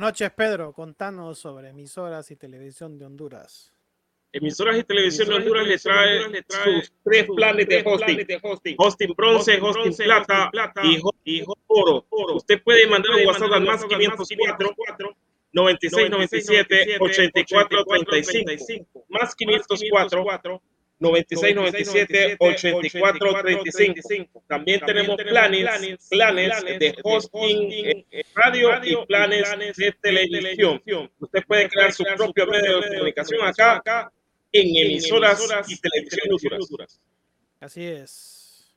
[0.00, 0.72] Buenas noches, Pedro.
[0.72, 3.70] Contanos sobre emisoras y televisión de Honduras.
[4.32, 8.76] Emisoras y televisión de Honduras le trae, sus tres planes de hosting.
[8.78, 10.50] Hosting bronce, hosting plata
[11.22, 12.06] y oro.
[12.34, 15.16] Usted puede mandar un WhatsApp al más 504
[15.52, 19.04] 96 97 84 35.
[19.10, 20.62] Más 504
[21.00, 24.44] 96 97 84 35.
[24.46, 30.80] También tenemos planes, planes de hosting eh, radio y planes de televisión.
[31.18, 34.12] Usted puede crear su propio medio de comunicación acá
[34.52, 36.58] en emisoras y televisión.
[37.60, 38.70] Así es.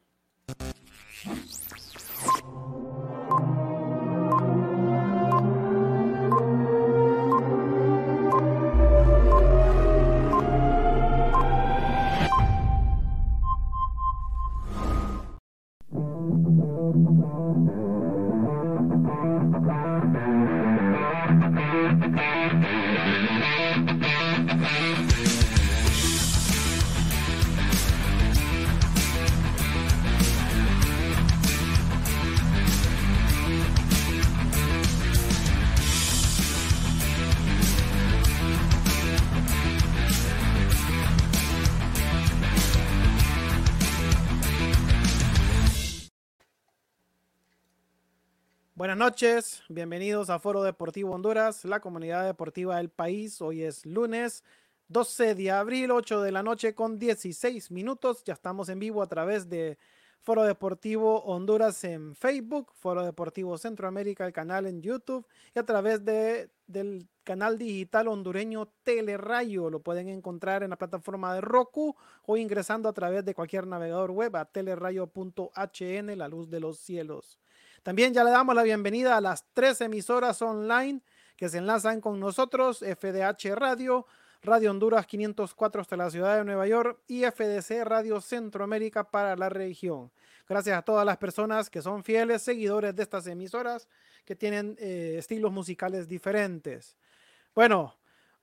[17.16, 17.28] Thank
[23.92, 24.03] you.
[48.94, 53.42] Buenas noches, bienvenidos a Foro Deportivo Honduras, la comunidad deportiva del país.
[53.42, 54.44] Hoy es lunes
[54.90, 58.24] 12 de abril, 8 de la noche con 16 minutos.
[58.24, 59.80] Ya estamos en vivo a través de
[60.22, 65.26] Foro Deportivo Honduras en Facebook, Foro Deportivo Centroamérica, el canal en YouTube
[65.56, 69.72] y a través de, del canal digital hondureño Telerayo.
[69.72, 71.96] Lo pueden encontrar en la plataforma de Roku
[72.28, 77.40] o ingresando a través de cualquier navegador web a telerayo.hn, la luz de los cielos.
[77.84, 81.02] También ya le damos la bienvenida a las tres emisoras online
[81.36, 84.08] que se enlazan con nosotros, FDH Radio,
[84.42, 89.50] Radio Honduras 504 hasta la ciudad de Nueva York y FDC Radio Centroamérica para la
[89.50, 90.12] región.
[90.48, 93.90] Gracias a todas las personas que son fieles seguidores de estas emisoras
[94.24, 96.96] que tienen eh, estilos musicales diferentes.
[97.54, 97.94] Bueno,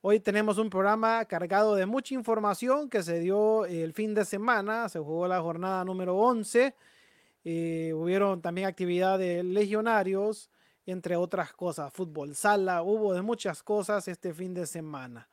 [0.03, 4.91] hoy tenemos un programa cargado de mucha información que se dio el fin de semana,
[4.91, 6.75] se jugó la jornada número 11
[7.45, 10.51] eh, hubieron también actividad de legionarios,
[10.87, 15.29] entre otras cosas, fútbol sala, hubo de muchas cosas este fin de semana.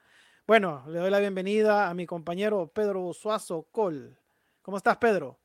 [0.45, 4.17] Bueno, le doy la bienvenida a mi compañero Pedro Suazo Col.
[4.61, 5.37] ¿Cómo estás, Pedro?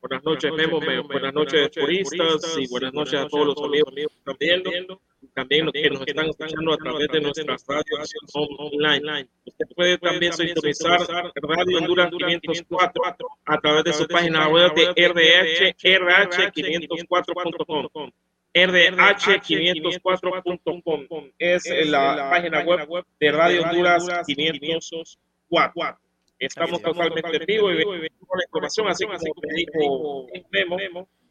[0.00, 0.80] Buenas noches, Memo.
[0.80, 2.56] Buenas noches, turistas.
[2.58, 5.02] Y buenas noches a todos los amigos que están viendo.
[5.34, 9.28] También los que nos están escuchando a través de nuestras radios online.
[9.76, 11.00] Puede también sintonizar
[11.42, 13.02] Radio Honduras 504
[13.46, 18.10] a través de su página web de RH, RH504.com.
[18.52, 25.98] RH504.com es la página web de Radio Honduras 504.
[26.38, 29.20] Estamos totalmente en vivo y venimos la información, así como
[29.54, 30.78] dijo Memo.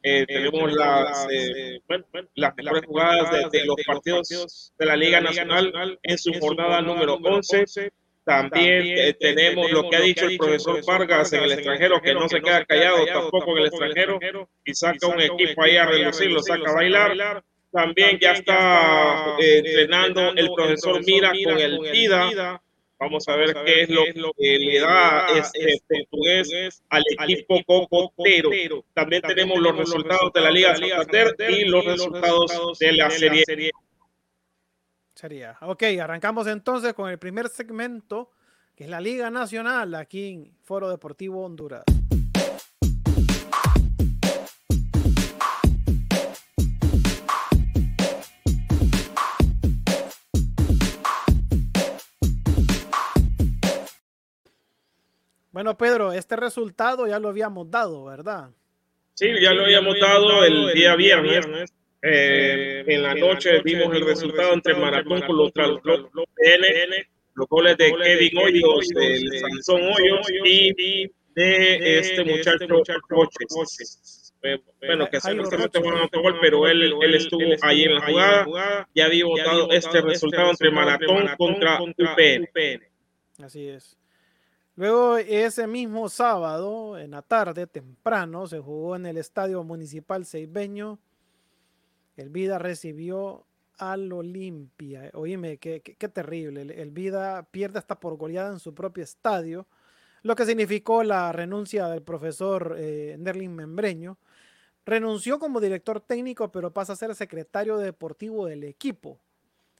[0.01, 2.05] Eh, tenemos las, eh, bueno,
[2.35, 7.65] las mejores jugadas de, los partidos de la Liga Nacional en su jornada número 11.
[8.29, 12.29] También eh, tenemos lo que ha dicho el profesor Vargas en el extranjero, que no
[12.29, 14.19] se queda callado tampoco en el extranjero
[14.63, 17.43] y saca un equipo ahí a reducir, lo saca a bailar.
[17.71, 22.61] También ya está entrenando el profesor Mira con el PIDA
[22.99, 28.83] Vamos a ver, qué es lo que le da este, este portugués al equipo cocotero.
[28.93, 33.71] También tenemos los resultados de la Liga Santander y los resultados de la Serie.
[35.19, 35.57] Sería.
[35.59, 38.31] Ok, arrancamos entonces con el primer segmento,
[38.73, 41.83] que es la Liga Nacional aquí en Foro Deportivo Honduras.
[55.51, 58.51] Bueno, Pedro, este resultado ya lo habíamos dado, ¿verdad?
[59.15, 61.73] Sí, ya lo habíamos dado el día viernes.
[62.01, 67.93] Eh, en la noche vimos el resultado entre Maratón contra los PN, los goles de
[67.93, 72.67] Kevin Hoyos, de Sansón Hoyos y de este muchacho
[73.07, 74.33] Coches.
[74.79, 78.87] Bueno, que supuestamente fue un gol, pero él, él estuvo ahí en la jugada.
[78.95, 82.47] Ya había votado este resultado entre Maratón contra UPN.
[83.43, 83.97] Así es.
[84.75, 90.99] Luego, ese mismo sábado, en la tarde, temprano, se jugó en el Estadio Municipal Seibeño.
[92.19, 93.45] El Vida recibió
[93.77, 95.09] al Olimpia.
[95.13, 96.61] Oíme, qué, qué, terrible.
[96.61, 99.67] El, Vida pierde hasta por goleada en su propio estadio,
[100.21, 104.17] lo que significó la renuncia del profesor eh, Nerlin Membreño.
[104.85, 109.19] Renunció como director técnico, pero pasa a ser secretario deportivo del equipo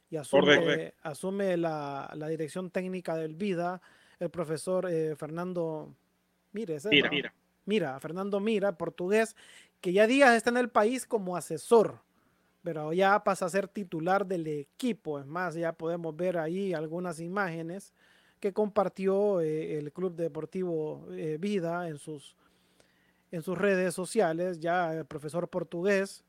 [0.08, 3.80] y asume, asume la, la dirección técnica del Vida
[4.20, 5.94] el profesor eh, Fernando
[6.52, 7.34] Mira, mira,
[7.64, 9.36] mira, Fernando Mira, portugués,
[9.80, 12.00] que ya días está en el país como asesor,
[12.62, 15.18] pero ya pasa a ser titular del equipo.
[15.18, 17.94] Es más, ya podemos ver ahí algunas imágenes
[18.38, 22.36] que compartió eh, el Club Deportivo eh, Vida en sus,
[23.30, 24.60] en sus redes sociales.
[24.60, 26.24] Ya el profesor portugués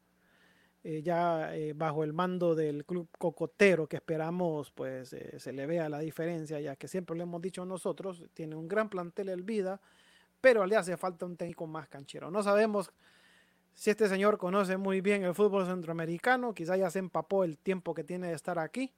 [0.83, 5.99] eh, ya bajo el mando del club cocotero que esperamos pues se le vea la
[5.99, 9.79] diferencia ya que siempre lo hemos dicho nosotros tiene un gran plantel el vida
[10.41, 12.91] pero le hace falta un técnico más canchero no sabemos
[13.73, 17.93] si este señor conoce muy bien el fútbol centroamericano quizá ya se empapó el tiempo
[17.93, 18.93] que tiene de estar aquí.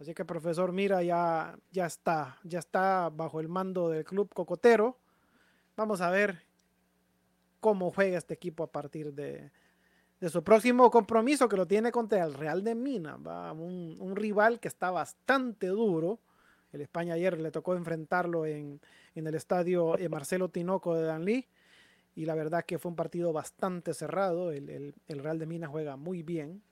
[0.00, 4.98] Así que profesor mira ya ya está ya está bajo el mando del club cocotero.
[5.76, 6.42] Vamos a ver
[7.60, 9.50] cómo juega este equipo a partir de
[10.28, 14.90] su próximo compromiso que lo tiene contra el Real de Mina, Un, rival que está
[14.90, 16.18] bastante duro.
[16.72, 18.80] El España ayer le tocó enfrentarlo en,
[19.14, 21.46] el estadio eh, Marcelo Tinoco de Danlí
[22.14, 24.52] y la verdad que fue un partido bastante cerrado.
[24.52, 26.62] El, Real de Mina juega muy bien.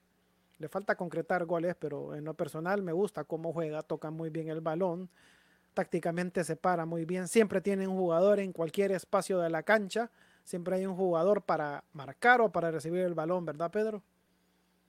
[0.59, 4.49] Le falta concretar goles, pero en lo personal me gusta cómo juega, toca muy bien
[4.49, 5.09] el balón,
[5.75, 10.11] tácticamente se para muy bien, siempre tiene un jugador en cualquier espacio de la cancha
[10.45, 14.03] siempre hay un jugador para marcar o para recibir el balón, ¿verdad, Pedro?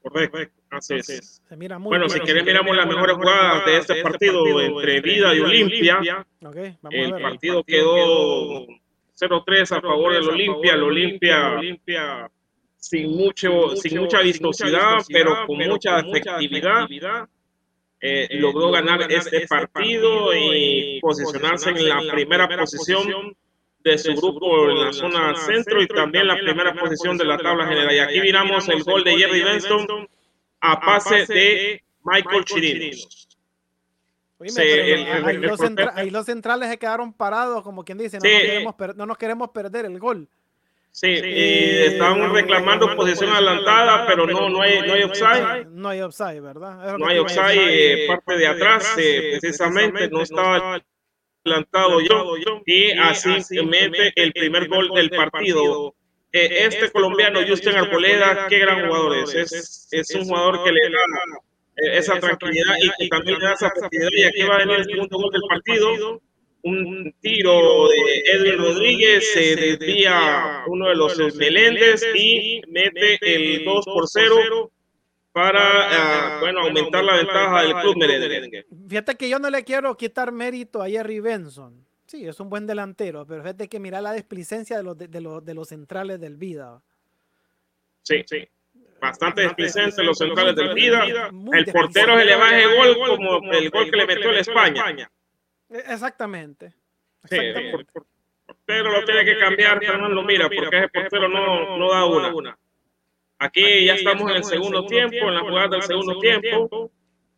[0.01, 0.37] Correcto,
[0.69, 1.41] así es.
[1.79, 6.25] bueno, si querés miramos las mejores jugadas de este partido entre Vida y Olimpia.
[6.89, 8.67] el partido quedó
[9.19, 10.73] 0-3 a favor del Olimpia.
[10.73, 12.31] El Olimpia
[12.77, 16.87] sin mucho sin mucha vistosidad, pero con mucha efectividad.
[18.05, 23.33] Eh, logró ganar este partido y posicionarse en la primera posición
[23.81, 27.65] de su grupo en la zona centro y también la primera posición de la tabla
[27.65, 27.95] general.
[27.95, 30.07] Y aquí miramos el gol de Jerry Benston
[30.59, 33.32] a pase de Michael Chirinos.
[35.95, 39.49] Ahí, los centrales se quedaron parados, como quien dice, no, nos, queremos no nos queremos
[39.49, 40.27] perder el gol.
[40.91, 45.65] Sí, y estaban reclamando posición adelantada, pero no, no hay, no hay offside.
[45.71, 46.97] No hay offside, ¿verdad?
[46.99, 50.79] No hay offside, eh, parte de atrás, eh, precisamente, no estaba
[51.43, 55.95] adelantado yo y así mete el primer gol del partido.
[56.31, 59.33] Eh, este colombiano, Justin Arboleda, qué gran jugador es.
[59.33, 61.41] Es, es un jugador que le da
[61.75, 64.09] eh, esa tranquilidad y que también le da esa facilidad.
[64.11, 66.21] Y aquí va a venir el segundo gol del partido.
[66.65, 73.85] un tiro de Edwin Rodríguez, se desvía uno de los Meléndez y mete el 2
[73.85, 74.71] por 0
[75.33, 78.65] para, uh, bueno, aumentar la ventaja del club merengue.
[78.87, 81.85] Fíjate que yo no le quiero quitar mérito a Jerry Benson.
[82.05, 85.19] Sí, es un buen delantero, pero fíjate que mira la desplicencia de los, de, de
[85.19, 86.81] los, de los centrales del Vida.
[88.03, 88.47] Sí, sí.
[89.03, 91.05] Bastante desplicencia los centrales del Vida.
[91.51, 95.11] El portero se le va ese gol como el gol que le metió en España.
[95.69, 96.73] Exactamente.
[97.25, 97.85] Sí, el
[98.45, 102.57] portero lo tiene que cambiar, Fernando, mira, porque ese portero no, no da una.
[103.39, 106.89] Aquí ya estamos en el segundo tiempo, en la jugada del segundo tiempo.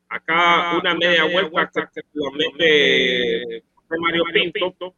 [0.07, 4.93] Acá una media vuelta que lo mete Mario Pinto.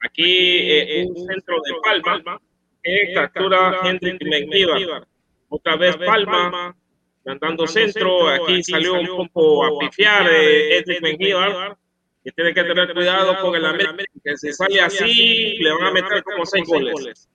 [0.00, 2.40] Aquí eh, un centro de Palma
[2.82, 5.06] que captura Henry Mengíbar.
[5.48, 6.76] Otra vez Palma,
[7.24, 8.28] mandando centro.
[8.28, 11.76] Aquí salió un poco a pifiar Henry Mengíbar.
[12.24, 15.90] Y tiene que tener cuidado con el América, que si sale así, le van a
[15.92, 17.28] meter como seis goles.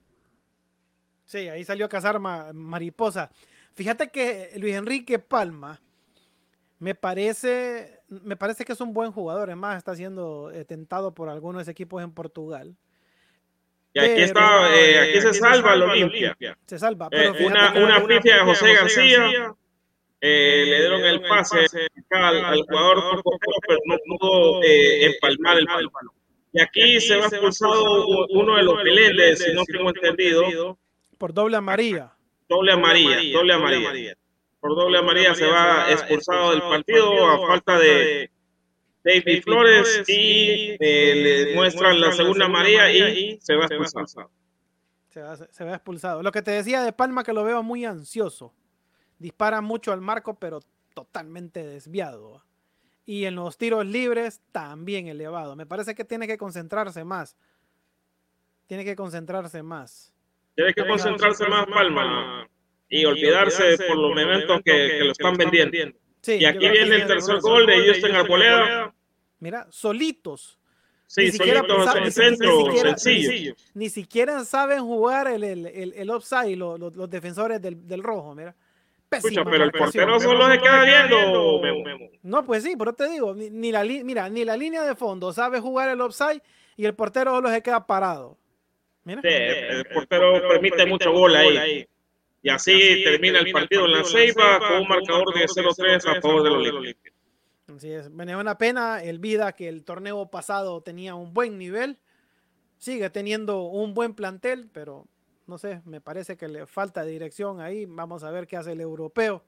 [1.23, 3.31] Sí, ahí salió a cazar ma mariposa.
[3.73, 5.79] Fíjate que Luis Enrique Palma
[6.79, 9.49] me parece, me parece que es un buen jugador.
[9.49, 12.75] Es más, está siendo eh, tentado por algunos equipos en Portugal.
[13.93, 16.37] Y aquí pero, está, eh, aquí, aquí se, se salva el Olimpia.
[16.65, 17.09] Se salva.
[17.09, 19.19] Pero eh, una, una pifia de José García.
[19.19, 19.55] García
[20.21, 21.65] eh, le dieron el pase
[22.11, 23.23] al, al jugador
[23.67, 26.11] pero no pudo empalmar el balón.
[26.53, 30.77] Y aquí se va expulsado uno de los Meléndez, si no tengo entendido.
[31.17, 32.13] Por doble amarilla.
[32.49, 34.15] Doble amarilla, doble amarilla.
[34.59, 38.30] Por doble amarilla se va expulsado del partido a falta de
[39.03, 44.31] David Flores y eh, le muestran la segunda amarilla y se va expulsado.
[45.09, 46.23] Se va, se va expulsado.
[46.23, 48.53] Lo que te decía de Palma que lo veo muy ansioso
[49.21, 50.61] dispara mucho al marco, pero
[50.93, 52.43] totalmente desviado.
[53.05, 55.55] Y en los tiros libres también elevado.
[55.55, 57.35] Me parece que tiene que concentrarse más.
[58.67, 60.13] Tiene que concentrarse más.
[60.55, 62.47] Tiene que concentrarse más Palma
[62.89, 65.97] y olvidarse por los momentos que, que lo están vendiendo.
[66.21, 68.93] Sí, y aquí viene el tercer gol de Houston Arboleda.
[69.39, 70.59] Mira, solitos.
[71.07, 73.55] Sí, ni siquiera solitos en el centro, ni siquiera, sencillo.
[73.73, 77.85] Ni, ni, siquiera saben jugar el, el, el, el offside los, los, los defensores del,
[77.87, 78.55] del rojo, mira.
[79.09, 81.59] Escucha, pero el portero solo se queda viendo.
[81.61, 82.09] Memo.
[82.23, 85.33] No, pues sí, pero te digo, ni, ni, la, mira, ni la línea de fondo
[85.33, 86.41] sabe jugar el offside
[86.77, 88.37] y el portero solo se queda parado.
[89.03, 89.21] Mira.
[89.21, 91.85] Sí, el portero permite mucho gol ahí.
[92.43, 96.43] Y así termina el partido en la Ceiba con un marcador de 0-3 a favor
[96.43, 97.13] de los Olimpia.
[97.75, 101.99] Así es, me una pena el Vida que el torneo pasado tenía un buen nivel,
[102.77, 105.07] sigue teniendo un buen plantel, pero
[105.47, 107.85] no sé, me parece que le falta dirección ahí.
[107.85, 109.43] Vamos a ver qué hace el europeo.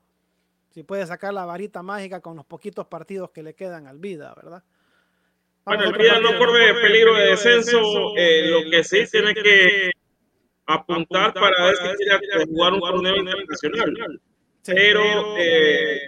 [0.69, 4.33] Si puede sacar la varita mágica con los poquitos partidos que le quedan al Vida,
[4.35, 4.63] ¿verdad?
[5.65, 7.79] Vamos bueno, el Vida no corre peligro de descenso.
[8.17, 9.91] Eh, lo que sí tiene que
[10.65, 14.21] apuntar para ver si quiere jugar un torneo internacional.
[14.65, 15.99] Pero eh,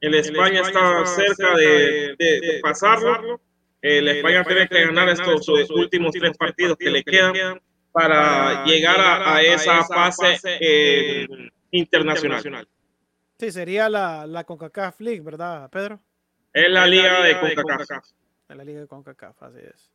[0.00, 3.40] el España está cerca de, de, de pasarlo.
[3.80, 9.36] El España tiene que ganar estos últimos tres partidos que le quedan para llegar a,
[9.36, 11.26] a esa fase eh,
[11.70, 12.68] internacional.
[13.38, 16.00] Sí, sería la, la CONCACAF League, ¿verdad, Pedro?
[16.52, 18.04] Es la, liga, de CONCACAF.
[18.48, 19.90] Es la liga de CONCACAF, así es.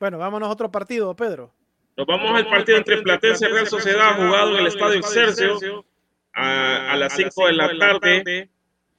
[0.00, 1.52] Bueno, vámonos a otro partido, Pedro.
[1.96, 5.84] Nos vamos al partido entre Platense y Real Sociedad, jugado en el Estadio Excelsior
[6.32, 8.50] a, a las 5 de la tarde,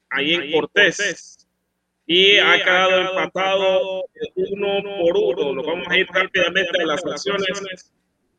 [0.09, 1.47] ahí en Cortés.
[2.05, 4.03] Y ha quedado empatado
[4.35, 5.53] uno por uno.
[5.53, 7.91] Nos vamos a ir rápidamente a las acciones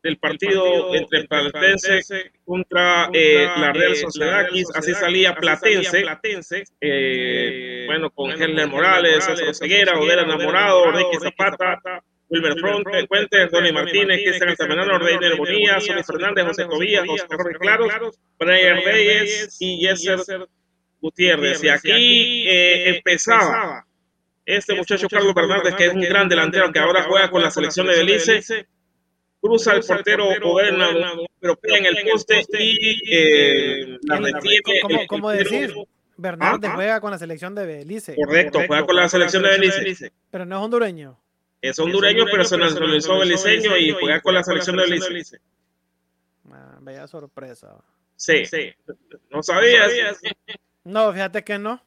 [0.03, 4.45] del partido entre Platense contra eh, la Real Sociedad.
[4.75, 6.05] Así salía Platense.
[6.79, 11.81] Eh, bueno, con Henry Morales, César Ceguera, Odera Enamorado, Ricky Zapata.
[12.35, 17.57] Wilmer Fronte, Fuentes, Ronnie Martínez, Cristian Altamirano, Reiner Bonilla, Sonny Fernández, José Cobías, José Jorge
[17.59, 17.93] Claros,
[18.37, 20.19] Brian Reyes y Yeser
[21.01, 21.63] Gutiérrez.
[21.63, 23.85] Y aquí eh, empezaba
[24.45, 27.87] este muchacho Carlos Fernández, que es un gran delantero que ahora juega con la selección
[27.87, 28.67] de Belice.
[29.39, 30.89] Cruza el portero Oberna,
[31.39, 34.81] pero pega en el poste y eh, la retiene.
[34.81, 35.73] ¿Cómo, cómo decir?
[36.17, 38.15] Bernardes juega con la selección de Belice.
[38.15, 40.11] Correcto, juega con la selección de Belice.
[40.31, 41.19] Pero no es hondureño.
[41.65, 45.39] Es hondureño, pero se nacionalizó beliceño y juega con la selección de Belice.
[46.51, 47.75] Ah, bella sorpresa.
[48.15, 48.71] Sí, sí.
[49.31, 49.91] ¿No sabías?
[50.83, 51.81] No, fíjate que no.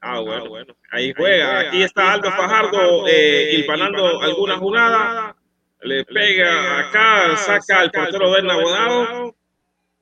[0.00, 0.74] Ah, bueno, bueno.
[0.90, 1.60] Ahí juega.
[1.60, 5.36] Aquí está Aldo Fajardo eh, hilvanando alguna jugada.
[5.82, 9.36] Le pega acá, saca al portero Berna Bonado.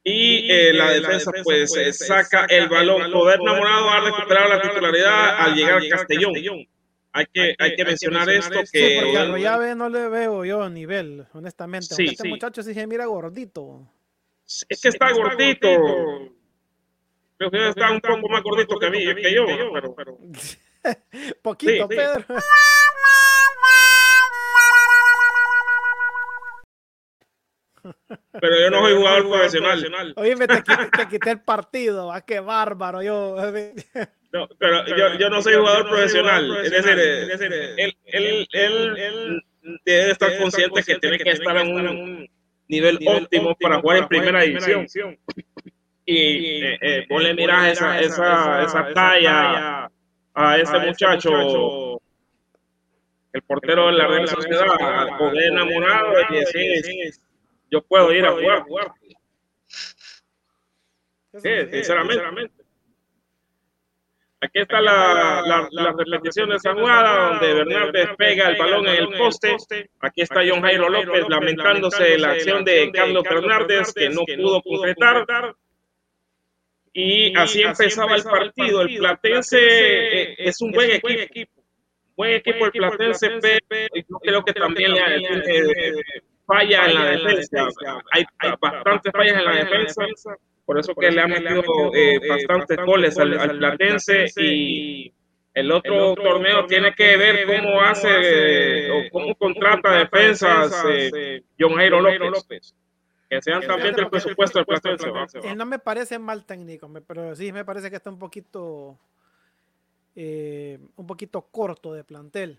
[0.04, 3.12] Y eh, la defensa, pues, saca el balón.
[3.12, 6.32] Poder Enamorado ha recuperado la titularidad al llegar a Castellón.
[7.12, 10.68] Hay que, hay que mencionar esto Sí, que porque a Royave no le veo yo
[10.68, 11.94] nivel, honestamente.
[11.94, 12.28] Sí, este sí.
[12.28, 13.88] muchacho sí se mira gordito.
[14.46, 15.68] es que está gordito.
[17.38, 20.18] Creo que está un poco más gordito que mí, que yo, pero, pero
[21.42, 21.96] Poquito, Sí, sí.
[21.96, 22.24] Pedro.
[28.32, 30.14] pero yo no soy jugador profesional.
[30.16, 32.12] Oye, me te, quité, te quité el partido.
[32.12, 33.02] Ah, qué bárbaro.
[33.02, 33.36] Yo.
[34.32, 36.64] No, pero yo, yo no soy jugador profesional.
[36.64, 39.42] Es decir, él, él, él, él
[39.84, 42.28] debe estar consciente que tiene que estar en un
[42.68, 44.86] nivel óptimo para jugar en primera división.
[46.04, 49.90] Y eh, eh, vos le miras esa, esa, esa talla
[50.34, 52.00] a ese muchacho,
[53.32, 57.12] el portero de la Real Sociedad, poder enamorado y decir,
[57.70, 58.64] yo puedo ir a jugar.
[61.42, 62.57] Sí, sinceramente.
[64.40, 68.94] Aquí está la, la, la repetición de esa jugada donde Bernardes pega el balón en
[68.94, 69.56] el poste.
[70.00, 74.62] Aquí está John Jairo López lamentándose de la acción de Carlos Fernández que no pudo
[74.62, 75.54] concretar.
[76.92, 78.82] Y así empezaba el partido.
[78.82, 81.52] El Platense eh, es un buen equipo.
[82.16, 83.30] Buen equipo el Platense,
[83.68, 87.68] pero yo creo que también le eh, falla en la defensa.
[88.12, 90.04] Hay, hay bastantes fallas en la defensa.
[90.68, 91.62] Por eso que le han metido
[91.94, 95.14] eh, bastantes goles al, al Platense y
[95.54, 100.84] el otro torneo tiene que ver cómo hace eh, o cómo contrata defensas
[101.16, 102.74] eh, John Jairo López.
[103.30, 105.08] Que sean también del presupuesto del Platense.
[105.48, 108.98] Él no me parece mal técnico, me- pero sí me parece que está un poquito
[110.16, 112.58] eh, un poquito corto de plantel.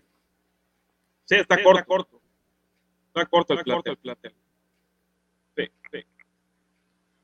[1.26, 1.84] Sí, está corto.
[1.86, 2.20] corto.
[3.08, 3.98] Está corto el plantel.
[5.56, 5.98] Sí, sí.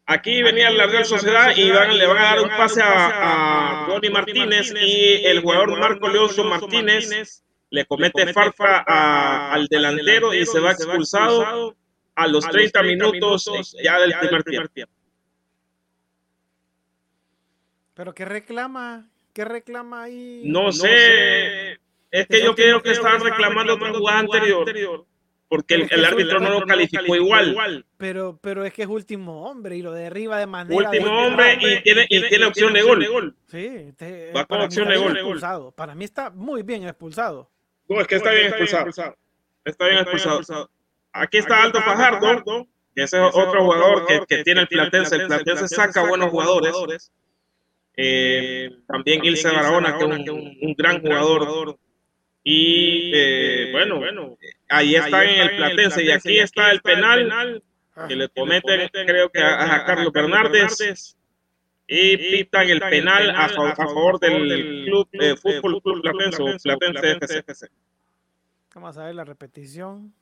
[0.09, 3.87] Aquí venía la Real Sociedad y van, le van a dar un pase a, a
[3.87, 10.47] Ronnie Martínez y el jugador Marco Leoso Martínez le comete falta a- al delantero y
[10.47, 11.75] se va expulsado
[12.15, 14.93] a los 30 minutos ya del primer tiempo.
[17.95, 19.09] Pero ¿qué reclama?
[19.33, 20.43] ¿Qué reclama ahí?
[20.45, 21.73] No sé,
[22.11, 25.05] es que yo creo que estaban reclamando otra jugada anterior
[25.49, 27.85] porque el, el árbitro no lo calificó igual.
[27.97, 30.91] Pero, pero es que es último hombre y lo derriba de manera.
[30.91, 33.37] Último de- hombre y tiene, y tiene opción de gol.
[33.47, 35.13] Sí, te- Va con para mí opción de gol.
[35.17, 35.71] expulsado.
[35.73, 37.51] Para mí está muy bien expulsado.
[37.89, 39.17] No, es que está bien expulsado.
[39.65, 40.71] Está bien expulsado.
[41.13, 45.15] Aquí está Aldo Fajardo, que ese es otro jugador que, que tiene el Platense.
[45.17, 47.11] El Platense saca buenos jugadores.
[47.97, 51.79] Eh, también Ilse Barahona, que es un, un gran jugador.
[52.45, 54.01] Y eh, bueno,
[54.69, 56.05] ahí está en el Platense.
[56.05, 57.63] Y aquí está el penal
[57.99, 61.17] Ah, que le cometen, creo que a, a Carlos Fernández.
[61.89, 66.79] Y pitan el penal a, fa- a favor del club eh, Fútbol Club Platense, o
[66.79, 67.69] Platense FC.
[68.75, 70.13] Vamos a ver la repetición.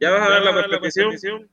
[0.00, 1.50] Ya vas a ver la repetición.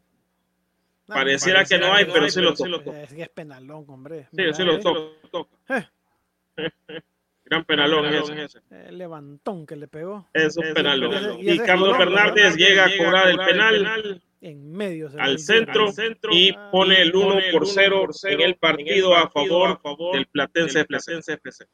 [1.08, 2.70] No, Pareciera que no hay, pero sí lo toca.
[2.70, 3.02] toca.
[3.04, 4.24] Es que es penalón, hombre.
[4.32, 5.52] Sí, Mira, sí lo eh, toca.
[7.46, 8.60] Gran penalón es ese.
[8.72, 10.28] El levantón que le pegó.
[10.34, 11.38] Es un penalón.
[11.40, 15.10] Y Carlos Fernández llega a cobrar el penal En medio.
[15.20, 15.86] al centro
[16.32, 19.80] y pone el 1 por 0 en el partido a favor
[20.14, 21.66] del Platense FC.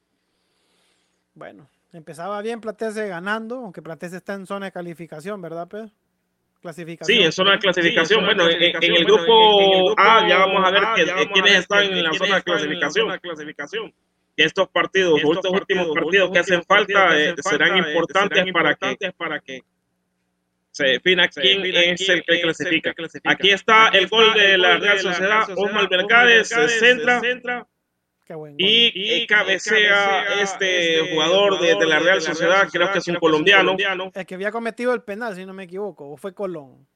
[1.34, 5.90] Bueno, empezaba bien Platense ganando, aunque Platense está en zona de calificación, ¿verdad, Pedro?
[6.62, 7.18] Clasificación.
[7.18, 8.26] Sí, en zona de clasificación.
[8.26, 12.14] Bueno, en, en el grupo A ya vamos a ver que, quiénes están en la
[12.14, 13.94] zona de clasificación.
[14.36, 19.40] Que estos partidos, estos últimos partidos que hacen falta, eh, serán importantes para que, para
[19.40, 19.62] que
[20.72, 22.94] se defina quién es el que clasifica.
[23.26, 25.50] Aquí está el gol de la Real Sociedad.
[25.56, 27.22] Osmar Mercades se centra
[28.58, 33.76] y eh, cabecea este jugador de, de la Real Sociedad, creo que es un colombiano.
[34.14, 36.88] El que había cometido el penal, si no me equivoco, o fue Colón.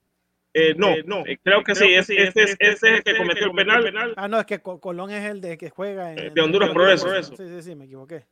[0.58, 3.48] Eh, no, no, eh, creo que sí, es, este, es, este es el que cometió
[3.48, 4.14] el penal.
[4.16, 6.18] Ah, no, es que Co- Colón es el de que juega en.
[6.20, 7.10] Eh, de Honduras Progreso.
[7.36, 8.16] Sí, sí, sí, me equivoqué.
[8.16, 8.26] Es Él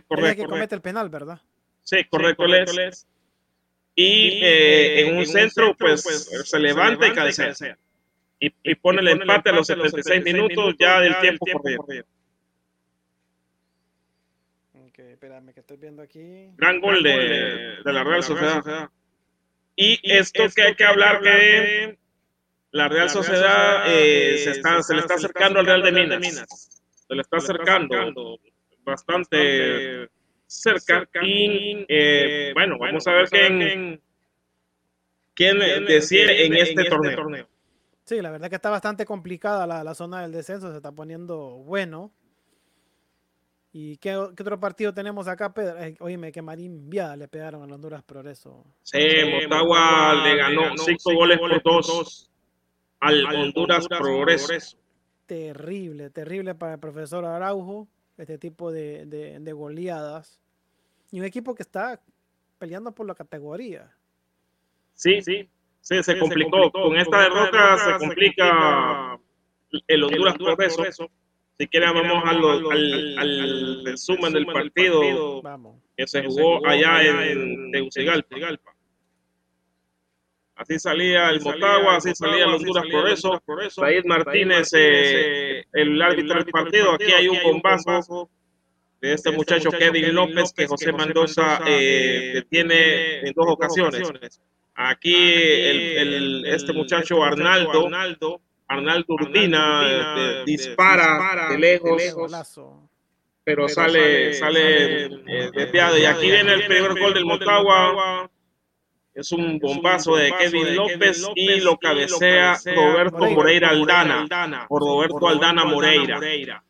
[0.00, 0.48] el que correcto.
[0.48, 1.40] comete el penal, ¿verdad?
[1.82, 3.06] Sí, correcto, es.
[3.94, 6.02] Y eh, en un centro, pues
[6.44, 7.78] se levanta y cabecea.
[8.40, 12.04] Y, y pone el empate a los 76 minutos ya del tiempo corrido.
[14.88, 16.50] Ok, espérame, que estoy viendo aquí.
[16.56, 18.90] Gran gol de, de la Real Sociedad.
[19.76, 21.98] Y esto que hay que hablar que
[22.70, 26.48] la Real Sociedad eh, se, está, se le está acercando al Real de Minas.
[27.06, 28.38] Se le está acercando
[28.84, 30.08] bastante
[30.46, 31.08] cerca.
[31.22, 34.00] Y eh, bueno, vamos a ver quién,
[35.34, 37.48] quién decide en este torneo.
[38.04, 41.62] Sí, la verdad que está bastante complicada la, la zona del descenso, se está poniendo
[41.64, 42.12] bueno.
[43.76, 45.82] ¿Y qué, qué otro partido tenemos acá, Pedro?
[45.82, 48.64] Eh, oíme, que Marín Viada le pegaron a Honduras Progreso.
[48.84, 52.30] Sí, Motagua le ganó cinco goles por dos
[53.00, 54.78] al Honduras Progreso.
[55.26, 60.40] Terrible, terrible para el profesor Araujo, este tipo de, de, de goleadas.
[61.10, 62.00] Y un equipo que está
[62.60, 63.90] peleando por la categoría.
[64.92, 66.70] Sí, sí, sí, se, complicó.
[66.70, 69.18] Con esta derrota se complica
[69.88, 71.10] el Honduras Progreso.
[71.58, 75.40] Si quieren, vamos al, al, al, resumen del partido
[75.96, 78.74] que se jugó allá en Tegucigalpa.
[80.56, 83.42] Así salía el Motagua, así salía el Honduras Progreso.
[83.70, 86.94] Said Martínez, eh, el árbitro del partido.
[86.94, 88.30] Aquí hay un bombazo
[89.00, 94.40] de este muchacho Kevin López que José Mendoza eh, detiene en dos ocasiones.
[94.74, 98.40] Aquí el, este muchacho Arnaldo,
[98.74, 102.02] Arnaldo Urbina eh, dispara de lejos,
[103.44, 105.98] pero sale, sale eh, desviado.
[105.98, 108.30] Y aquí viene el primer gol del Motagua.
[109.14, 113.68] Es un bombazo de Kevin López y lo cabecea Roberto Moreira.
[113.70, 116.64] Aldana, por Roberto Aldana Moreira.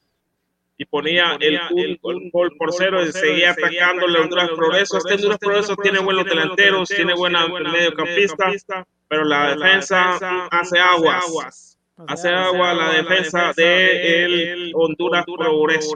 [0.76, 4.98] Y ponía el, gol por cero y seguía atacando el Honduras Progreso.
[4.98, 11.73] Este Honduras Progreso tiene buenos delanteros, tiene buena mediocampista, pero la defensa hace aguas.
[11.96, 15.94] Hace agua la defensa de el Honduras Progreso.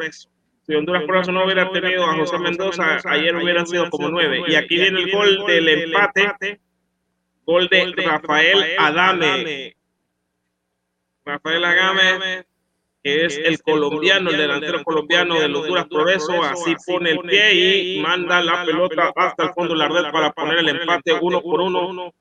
[0.63, 4.43] Si Honduras Progreso no hubiera tenido a José Mendoza, ayer hubieran sido como nueve.
[4.47, 6.61] Y aquí viene el gol del empate,
[7.45, 9.77] gol de Rafael Adame.
[11.25, 12.45] Rafael Adame
[13.03, 17.55] que es el colombiano, el delantero colombiano de los Honduras Progreso, así pone el pie
[17.55, 21.41] y manda la pelota hasta el fondo de la red para poner el empate uno
[21.41, 22.13] por uno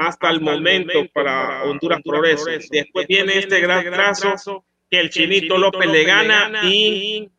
[0.00, 2.46] hasta el momento para Honduras Progreso.
[2.70, 7.30] Después viene este, este gran trazo que el Chinito López le gana y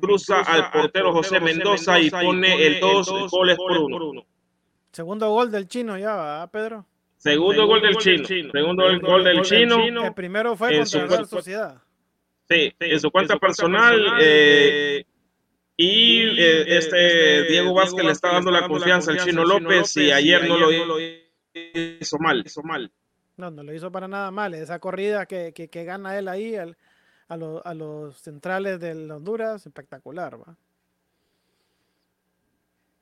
[0.00, 4.24] cruza al portero José Mendoza y pone el dos goles por uno.
[4.92, 6.86] Segundo gol del chino ya, Pedro?
[7.16, 8.26] Segundo, gol del chino.
[8.26, 10.04] Segundo gol del chino.
[10.04, 11.82] El primero fue contra la Sociedad.
[12.50, 14.18] Sí, en su cuenta personal.
[14.20, 15.04] Eh,
[15.76, 20.46] y eh, este Diego Vázquez le está dando la confianza al Chino López y ayer
[20.46, 20.68] no lo
[21.54, 22.42] hizo mal.
[22.44, 22.90] Hizo mal.
[23.36, 24.54] No, no lo hizo para nada mal.
[24.54, 26.66] Esa corrida que, que, que gana él ahí a,
[27.28, 30.56] a, los centrales del Honduras, espectacular, va.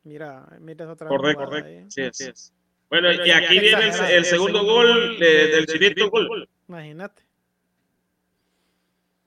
[0.05, 1.91] Mira, mira esa otra Correcto, correcto.
[1.91, 2.53] Sí, es.
[2.89, 6.49] Bueno, y aquí viene el, segundo gol del Chinito Gol.
[6.69, 7.23] Imagínate.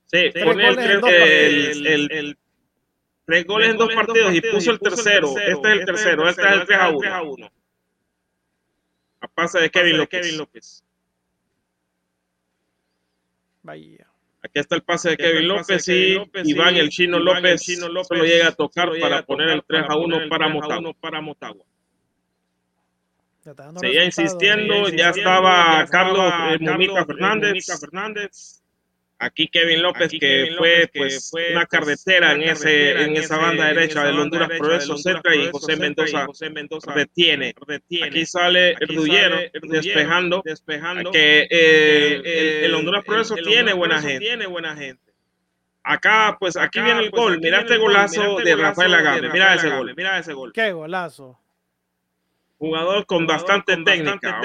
[0.06, 2.38] Sí, pone el, el, el,
[3.24, 5.34] tres goles en dos partidos y puso el tercero.
[5.38, 7.52] Este es el tercero, este es el 3 a 1.
[9.24, 9.96] A pase de Kevin
[10.36, 10.84] López.
[13.62, 14.06] Vaya.
[14.42, 18.52] Aquí está el pase de Kevin López y Iván el Chino López solo llega a
[18.52, 21.64] tocar para poner el 3 a 1 para Motagua.
[23.80, 28.62] Seguía insistiendo, ya estaba Carlos Momita Fernández
[29.18, 34.18] Aquí Kevin López, que, fue, pues, una carretera en, ese, en esa banda derecha del
[34.18, 36.26] Honduras Progreso cerca y José Mendoza,
[36.94, 37.54] retiene.
[38.02, 45.14] Aquí sale el Rullero despejando, despejando que eh, el, Honduras Progreso tiene buena gente.
[45.86, 47.38] Acá, pues, aquí viene el gol.
[47.40, 49.28] Mira este golazo de Rafael Agame.
[49.28, 49.94] Mira ese gol.
[49.94, 50.52] Mira ese gol.
[50.52, 51.38] Qué golazo.
[52.58, 54.40] Jugador con bastante técnica.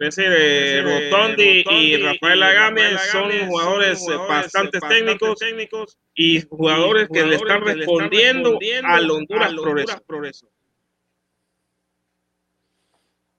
[0.00, 7.22] Es decir, eh, Rotondi y Rafael Agame son jugadores eh, bastante técnicos y jugadores que
[7.22, 10.48] le están respondiendo al Honduras Progreso.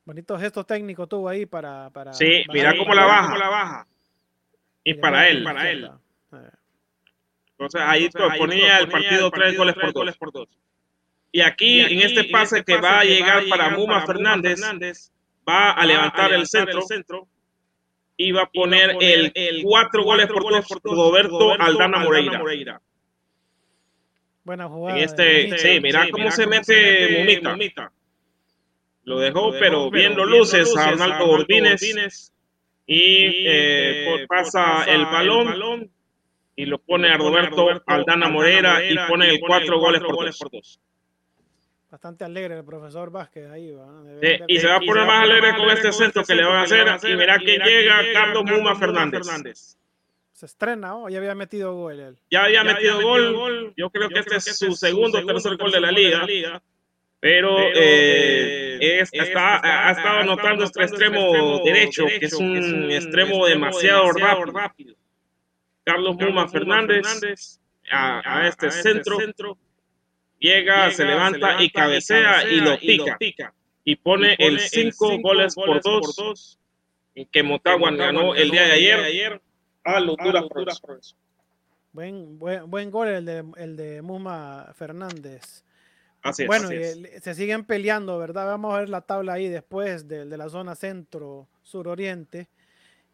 [0.05, 1.89] Bonitos gestos técnicos tuvo ahí para...
[1.89, 3.37] para sí, mira cómo la baja.
[3.39, 3.87] la baja.
[4.83, 5.89] Y para él, para él.
[7.53, 10.47] Entonces ahí ponía el partido tres goles por dos.
[11.31, 14.61] Y aquí, en este pase que va a llegar para Muma Fernández
[15.51, 16.81] va a levantar el centro,
[18.17, 22.81] y va a poner el, cuatro goles por dos por Roberto Aldana Moreira.
[24.43, 24.99] Buena jugada.
[24.99, 27.91] este, sí, mira cómo se mete Mumita.
[29.03, 32.33] Lo dejó, pero viendo luces a Arnaldo Urbines
[32.85, 35.91] y eh, pasa el balón
[36.55, 40.79] y lo pone a Roberto Aldana Moreira y pone el cuatro goles por dos.
[41.91, 43.85] Bastante alegre el profesor Vázquez ahí va.
[44.47, 46.87] y se va a poner más alegre con este centro que le van a hacer.
[47.03, 49.77] Y mira que llega Carlos Muma Fernández.
[50.31, 51.09] Se estrena, ¿o?
[51.09, 52.17] Ya había metido gol él.
[52.31, 53.73] Ya había metido gol.
[53.75, 56.25] Yo creo que este es su segundo o tercer gol de la liga.
[57.19, 64.11] Pero eh, eh, está, ha estado anotando este extremo derecho, que es un extremo demasiado
[64.13, 64.95] rápido.
[65.83, 67.59] Carlos Muma Fernández
[67.91, 69.57] a, este, este centro,
[70.41, 72.77] llega, se levanta y cabecea y lo
[73.17, 73.53] pica.
[73.85, 76.59] Y pone el 5 goles por 2
[77.31, 79.41] que Motagua ganó el día de ayer
[79.83, 80.45] a los Honduras
[81.93, 85.65] Buen, buen, buen gol el de, el de Muma Fernández.
[86.21, 88.45] Así es, bueno, se siguen peleando, ¿verdad?
[88.45, 92.47] Vamos a ver la tabla ahí después de, de la zona centro-suroriente.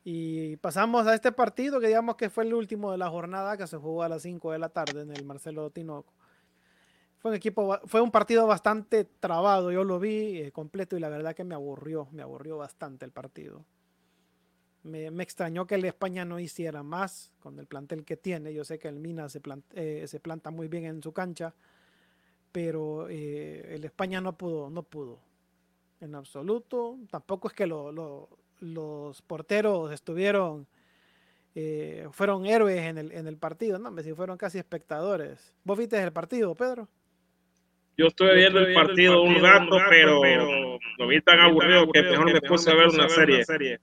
[0.03, 3.65] Y pasamos a este partido que digamos que fue el último de la jornada que
[3.65, 6.13] se jugó a las 5 de la tarde en el Marcelo Tinoco.
[7.19, 11.09] Fue un equipo, fue un partido bastante trabado, yo lo vi eh, completo y la
[11.09, 13.65] verdad que me aburrió, me aburrió bastante el partido.
[14.83, 18.53] Me, extrañó que el España no hiciera más con el plantel que tiene.
[18.53, 19.41] Yo sé que el Mina se,
[19.73, 21.53] eh, se planta muy bien en su cancha,
[22.51, 25.19] pero eh, el España no pudo, no pudo
[25.99, 26.99] en absoluto.
[27.09, 30.67] Tampoco es que lo, los porteros estuvieron,
[32.11, 35.53] fueron héroes en el, en el partido, no, si fueron casi espectadores.
[35.65, 36.87] ¿Vos viste el partido, Pedro?
[37.97, 40.21] Yo estuve viendo, el, partido un rato, pero,
[40.99, 43.79] lo vi tan aburrido que mejor me puse a ver una serie.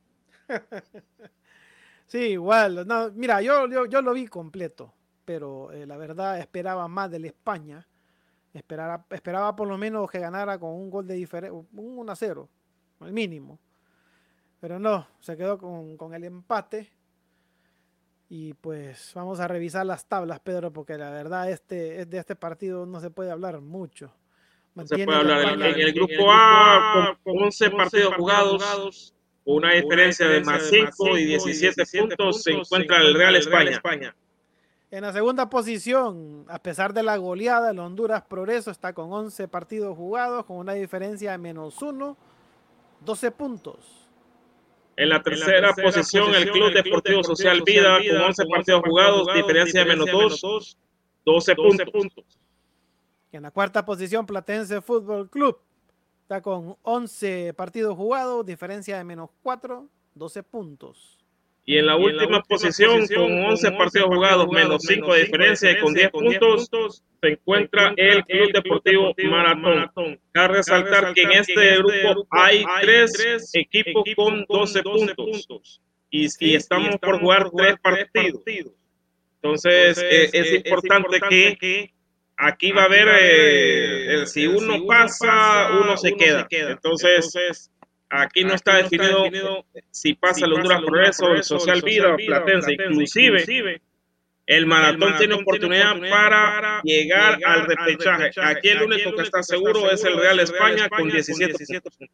[2.07, 2.87] sí, igual.
[2.87, 7.25] No, mira, yo, yo, yo, lo vi completo, pero eh, la verdad esperaba más del
[7.25, 7.87] España.
[8.53, 12.15] Esperaba, esperaba por lo menos que ganara con un gol de diferencia, un 1 a
[12.15, 12.49] 0,
[13.01, 13.59] el mínimo.
[14.61, 16.89] Pero no, se quedó con, el empate.
[18.37, 22.85] Y pues vamos a revisar las tablas, Pedro, porque la verdad este, de este partido
[22.85, 24.13] no se puede hablar mucho.
[24.87, 25.53] se puede hablar.
[25.53, 31.85] En, el grupo A, con 11 partidos jugados, una diferencia de más 5 y 17
[31.97, 34.17] puntos, se encuentra el Real España.
[34.91, 39.47] En la segunda posición, a pesar de la goleada, el Honduras Progreso está con 11
[39.47, 42.17] partidos jugados, con una diferencia de menos 1,
[42.99, 44.04] 12 puntos.
[44.97, 49.87] En la tercera, posición, el Club Deportivo Social Vida, con 11 partidos jugados, diferencia de
[49.87, 50.79] menos 2,
[51.25, 52.39] 12 puntos.
[53.33, 55.59] En la cuarta posición, Platense Fútbol Club
[56.23, 61.24] está con 11 partidos jugados, diferencia de menos 4, 12 puntos.
[61.67, 65.95] Y en la, última, posición, con 11 partidos jugados, menos 5 de diferencia y con
[65.95, 70.21] 10 puntos, se encuentra el Club Deportivo Maratón.
[70.33, 75.81] Cabe resaltar que en este, este grupo hay tres equipos con 12 puntos.
[76.11, 78.43] Y, estamos por jugar tres partidos.
[79.37, 81.93] Entonces, eh, es, importante que
[82.37, 86.47] aquí va a haber, eh, eh, si uno pasa, uno se queda.
[86.51, 87.71] Entonces,
[88.11, 93.81] Aquí no está definido si pasa el Honduras Progreso, el Social Vida, Platense, inclusive
[94.47, 98.31] el maratón tiene oportunidad para llegar al repechaje.
[98.43, 102.09] Aquí el único que está seguro es el Real España con 17 puntos.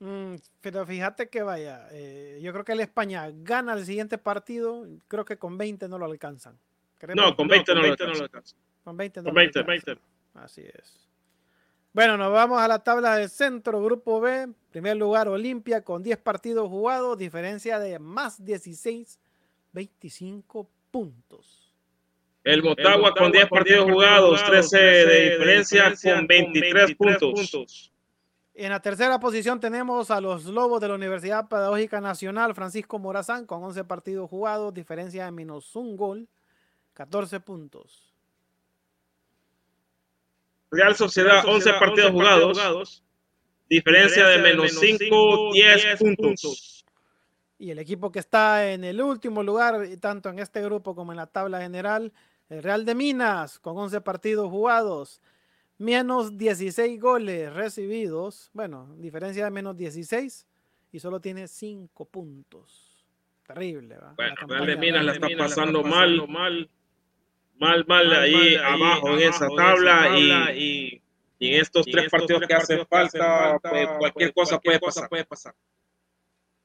[0.00, 4.86] Mm, pero fíjate que vaya, eh, yo creo que el España gana el siguiente partido,
[5.08, 6.58] creo que con 20 no lo alcanzan.
[7.14, 8.28] No, con 20 no, lo alcanzan.
[8.82, 9.98] Con 20 no lo alcanzan.
[10.34, 11.08] Así es.
[11.94, 14.48] Bueno, nos vamos a la tabla del centro, grupo B.
[14.72, 19.20] Primer lugar, Olimpia con 10 partidos jugados, diferencia de más 16,
[19.72, 21.72] 25 puntos.
[22.42, 27.92] El Motagua, con 10 partidos jugados, 13 de diferencia con 23, puntos.
[28.54, 33.46] En la tercera posición tenemos a los Lobos de la Universidad Pedagógica Nacional, Francisco Morazán,
[33.46, 36.26] con 11 partidos jugados, diferencia de menos un gol,
[36.94, 38.13] 14 puntos.
[40.70, 43.04] Real Sociedad, 11 partidos jugados,
[43.68, 46.84] diferencia de menos 5, 10 puntos.
[47.58, 51.16] Y el equipo que está en el último lugar, tanto en este grupo como en
[51.16, 52.12] la tabla general,
[52.48, 55.20] el Real de Minas, con 11 partidos jugados,
[55.78, 60.46] menos 16 goles recibidos, bueno, diferencia de menos 16,
[60.92, 63.04] y solo tiene 5 puntos.
[63.46, 64.14] Terrible, ¿va?
[64.16, 66.68] Bueno, Real de Minas la está pasando mal, mal
[67.58, 70.16] mal, mal, ahí, abajo en esa tabla,
[70.56, 71.00] y,
[71.40, 75.08] en estos tres partidos que hacen falta, pues, cualquier, cosa, puede, pasar.
[75.08, 75.54] puede pasar.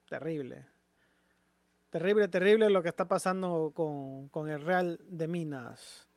[0.08, 0.66] Terrible.
[1.90, 6.08] Terrible, terrible lo que está pasando con, el Real de Minas.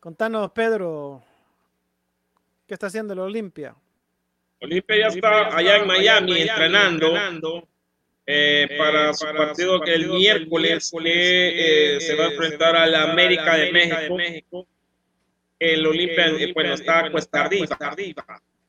[0.00, 1.22] Contanos, Pedro,
[2.66, 3.76] ¿qué está haciendo el Olimpia?
[4.60, 7.68] Olimpia ya está allá en Miami, entrenando
[8.26, 13.10] eh, para su partido que el miércoles que eh, se va a enfrentar a la
[13.10, 14.66] América de México.
[15.58, 17.76] El Olimpia, bueno, está cuesta arriba,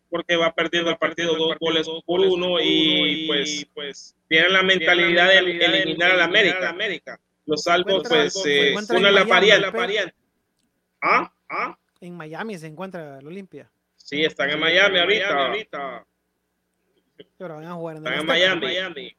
[0.10, 5.30] porque va perdiendo el partido dos goles por uno y pues, pues tiene la mentalidad
[5.30, 7.20] de eliminar a la América.
[7.46, 10.16] Los salvos, pues, eh, una la variante.
[11.02, 11.34] ¿Ah?
[11.50, 11.78] ¿Ah?
[12.00, 13.72] En Miami se encuentra el Olimpia.
[13.96, 16.06] Sí, están en Miami ahorita.
[17.38, 19.16] Pero van a jugar en, están en Miami.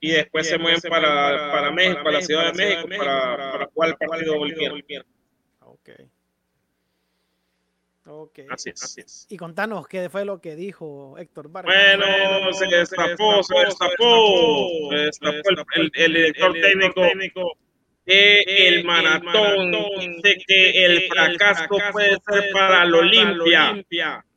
[0.00, 3.90] Y después se mueven para, para, México, para la Ciudad de México, para, para jugar
[3.90, 4.76] el partido boliviano.
[5.60, 5.90] Ok.
[8.06, 8.38] Ok.
[8.48, 9.26] Así es, así es.
[9.28, 11.74] Y contanos qué fue lo que dijo Héctor Vargas.
[11.74, 17.52] Bueno, se destapó, se destapó, se destapó el, el, director técnico
[18.06, 23.84] que el maratón dice que el fracaso puede ser para el Olimpia.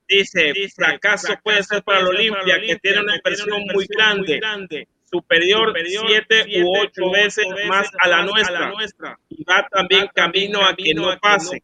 [0.08, 6.64] Dice, fracaso puede ser para el Olimpia, que tiene una inversión muy grande superior siete
[6.64, 8.74] u ocho veces más a la nuestra.
[9.30, 11.62] Y va también camino a que no pase.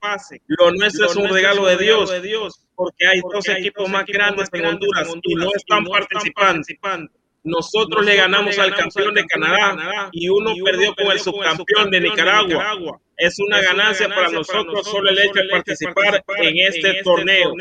[0.48, 5.10] Lo nuestro es un regalo de Dios, porque hay dos equipos más grandes en Honduras
[5.24, 7.10] y no están participando.
[7.44, 13.02] Nosotros le ganamos al campeón de Canadá y uno perdió con el subcampeón de Nicaragua.
[13.18, 17.56] Es una ganancia para nosotros solo el hecho de participar en este torneo.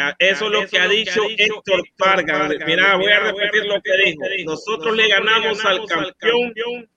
[0.00, 2.52] Ah, eso es lo que ha dicho Héctor Vargas.
[2.66, 4.22] Mira, voy a repetir lo que dijo.
[4.46, 6.88] Nosotros le ganamos al campeón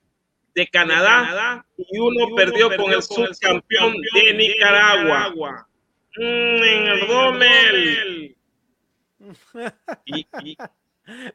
[0.53, 5.33] de Canadá y uno perdió con el subcampeón de Nicaragua.
[6.15, 8.37] Mm, en el Rommel.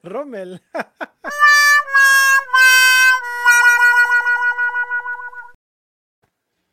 [0.02, 0.60] Rommel.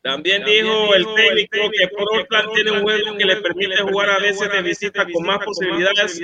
[0.04, 4.52] También dijo el técnico que Portland tiene un juego que le permite jugar a veces
[4.52, 6.20] de visita con más posibilidades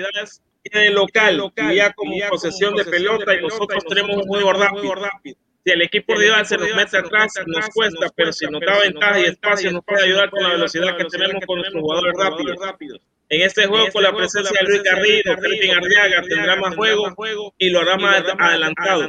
[0.62, 5.34] que de local, ya como posesión de pelota y nosotros tenemos un juego rápido.
[5.64, 9.18] Si el equipo rival se nos mete atrás, nos cuesta, pero si nos da ventaja
[9.18, 13.00] y espacio, nos puede ayudar con la velocidad que tenemos con nuestros jugadores rápidos.
[13.30, 17.14] En este juego, con la presencia de Luis Garrido, Kelvin Arriaga tendrá más juego
[17.56, 19.08] y lo hará más adelantado.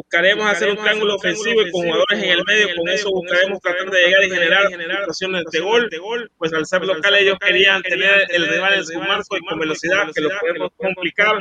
[0.00, 2.74] Buscaremos hacer un triángulo ofensivo y con jugadores en el medio.
[2.74, 4.62] Con eso buscaremos tratar de llegar y generar
[5.00, 5.58] situaciones de
[5.98, 6.30] gol.
[6.38, 10.10] Pues al ser local ellos querían tener el rival en su marco y con velocidad
[10.14, 11.36] que lo podemos complicar.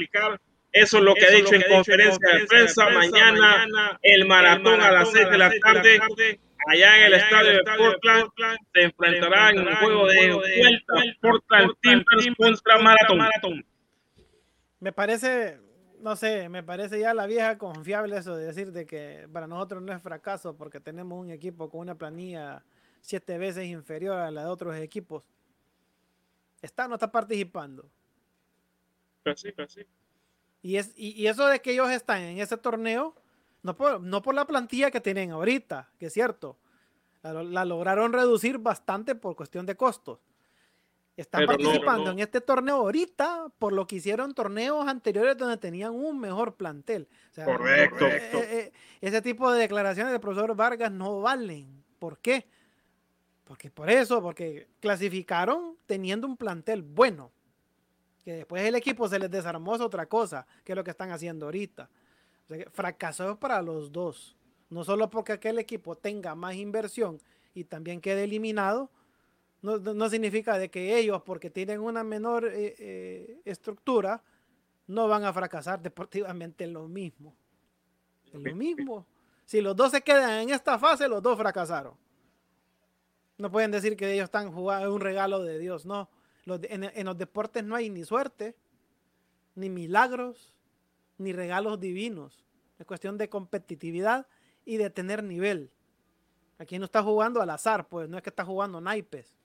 [0.73, 2.89] Eso es lo que ha dicho en conferencia de prensa.
[2.89, 6.01] Mañana el maratón a las 6 de la tarde
[6.67, 8.29] allá en el estadio de Portland
[8.73, 13.65] se enfrentarán en un juego de vuelta Portland Timbers contra Maratón.
[14.81, 15.59] Me parece
[15.99, 19.81] no sé, me parece ya la vieja confiable eso de decir de que para nosotros
[19.83, 22.63] no es fracaso porque tenemos un equipo con una planilla
[23.01, 25.23] siete veces inferior a la de otros equipos.
[26.61, 27.89] Está no está participando.
[29.23, 29.81] Pues sí, pues sí.
[30.61, 33.15] Y, es, y, eso de que ellos están en ese torneo,
[33.63, 36.57] no por, no por la plantilla que tienen ahorita, que es cierto,
[37.23, 40.19] la lograron reducir bastante por cuestión de costos.
[41.19, 46.17] Están participando en este torneo ahorita por lo que hicieron torneos anteriores donde tenían un
[46.17, 47.09] mejor plantel.
[47.43, 48.07] Correcto.
[48.07, 51.83] Eh, eh, eh, ese tipo de declaraciones del profesor Vargas no valen.
[51.99, 52.47] ¿Por qué?
[53.43, 57.33] Porque por eso, porque clasificaron teniendo un plantel bueno.
[58.23, 61.11] Que después el equipo se les desarmó es otra cosa, que es lo que están
[61.11, 61.89] haciendo ahorita.
[62.71, 64.37] fracasó para los dos.
[64.69, 67.19] No solo porque aquel equipo tenga más inversión
[67.53, 68.89] y también quede eliminado,
[69.61, 74.23] no, significa de que ellos, porque tienen una menor eh, eh, estructura,
[74.87, 77.35] no van a fracasar deportivamente en lo mismo.
[78.31, 79.05] En lo mismo.
[79.45, 81.95] Si los dos se quedan en esta fase, los dos fracasaron.
[83.37, 86.09] No pueden decir que ellos están jugando un regalo de Dios, no.
[86.45, 88.55] en, en los deportes no hay ni suerte,
[89.55, 90.53] ni milagros,
[91.17, 92.45] ni regalos divinos.
[92.77, 94.27] Es cuestión de competitividad
[94.65, 95.71] y de tener nivel.
[96.57, 99.38] Aquí no está jugando al azar, pues no es que está jugando naipes.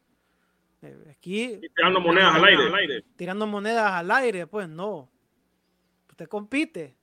[0.85, 1.61] Eh, aquí.
[1.75, 5.11] tirando monedas al aire, Tirando monedas al aire, pues no.
[6.11, 6.97] Usted compite.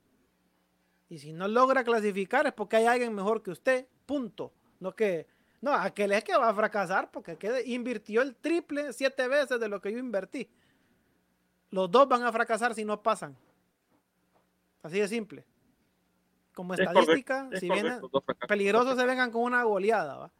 [1.10, 3.88] Y si no logra clasificar es porque hay alguien mejor que usted.
[4.06, 4.54] Punto.
[4.80, 5.28] No que.
[5.62, 9.82] No, aquel es que va a fracasar porque invirtió el triple siete veces de lo
[9.82, 10.50] que yo invertí.
[11.70, 13.36] Los dos van a fracasar si no pasan.
[14.84, 15.46] Así de simple.
[16.54, 18.02] Como estadística, si vienen
[18.48, 20.32] peligrosos se vengan con una goleada, ¿va?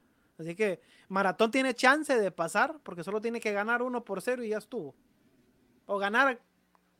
[0.42, 4.44] Así que Maratón tiene chance de pasar porque solo tiene que ganar uno por cero
[4.44, 4.96] y ya estuvo.
[5.86, 6.42] O ganar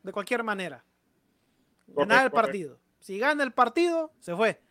[0.02, 0.84] de cualquier manera.
[1.88, 2.78] Ganar el partido.
[3.00, 4.62] Si gana el partido, se fue.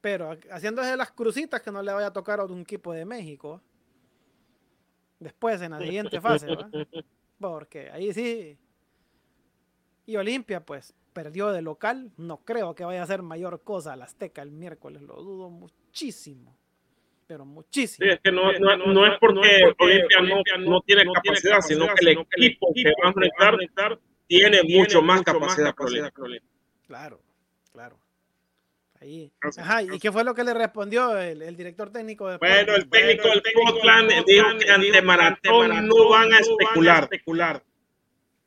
[0.00, 3.60] Pero haciéndose las crucitas que no le vaya a tocar a un equipo de México.
[5.18, 6.46] Después, en la siguiente fase.
[7.40, 8.58] Porque ahí sí.
[10.06, 12.12] Y Olimpia, pues, perdió de local.
[12.16, 15.02] No creo que vaya a ser mayor cosa al Azteca el miércoles.
[15.02, 16.56] Lo dudo muchísimo
[17.26, 18.06] pero muchísimo.
[18.06, 22.06] Sí, es que no, no, no, es porque Olimpia no, no, tiene capacidad, sino que
[22.06, 26.50] el equipo que va a enfrentar tiene mucho más capacidad que Olimpia.
[26.86, 27.20] Claro,
[27.72, 27.98] claro.
[29.00, 29.32] Ahí.
[29.58, 32.88] Ajá, ¿y qué fue lo que le respondió el, el director técnico de Bueno, el
[32.88, 37.62] técnico del Portland dijo que ante Maratón no van a especular.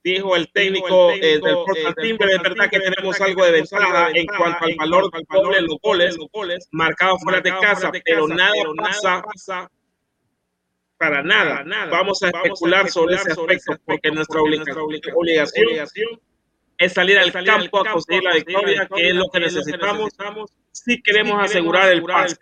[0.08, 4.26] Dijo el técnico eh, del Portland Timber, es verdad que tenemos algo de ventaja en
[4.26, 9.70] cuanto al valor doble los goles, marcados fuera de casa, pero nada pasa
[10.98, 11.64] para nada.
[11.90, 15.68] Vamos a especular sobre ese aspecto porque nuestra obligación
[16.78, 20.14] es salir al campo a conseguir la victoria, que es lo que necesitamos.
[20.72, 22.38] si queremos asegurar el pase.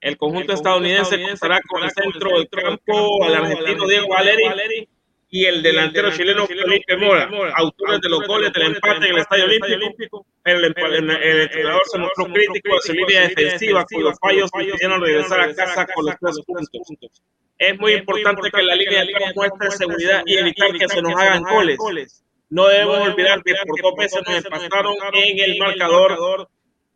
[0.00, 4.88] El conjunto estadounidense contará con el centro del campo, al argentino Diego Valeri
[5.30, 9.44] y el delantero chileno Felipe Mora, autores de los goles del empate en el Estadio
[9.44, 10.26] Olímpico.
[10.44, 15.86] El, entrenador se mostró crítico de su línea defensiva, cuyos fallos impidieron regresar a casa
[15.94, 17.22] con los tres puntos.
[17.58, 21.42] Es muy importante que la línea de muestre seguridad y evitar que se nos hagan
[21.42, 22.24] goles.
[22.50, 26.48] No debemos olvidar que por dos veces nos empataron en el marcador,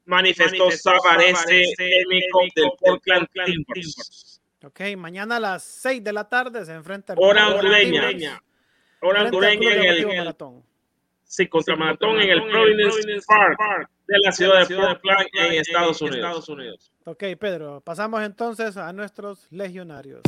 [0.07, 4.32] manifestó Sabarese, técnico del Portland Timbers.
[4.65, 8.43] Ok, mañana a las 6 de la tarde se enfrenta Hora hondureña.
[9.01, 10.63] Hora hondureña en el maratón.
[11.25, 16.03] Sí, contra Maratón en el Providence Park de la ciudad de Portland en Estados
[16.49, 16.93] Unidos.
[17.05, 20.21] Ok, Pedro, pasamos entonces a nuestros legionarios.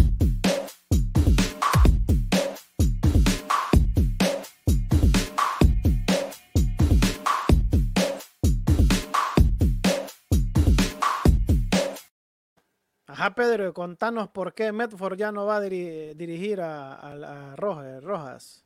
[13.24, 18.62] Ajá, Pedro, contanos por qué Medford ya no va a dirigir a, Rojas.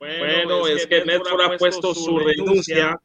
[0.00, 3.00] Bueno, es, que, Medford ha puesto su renuncia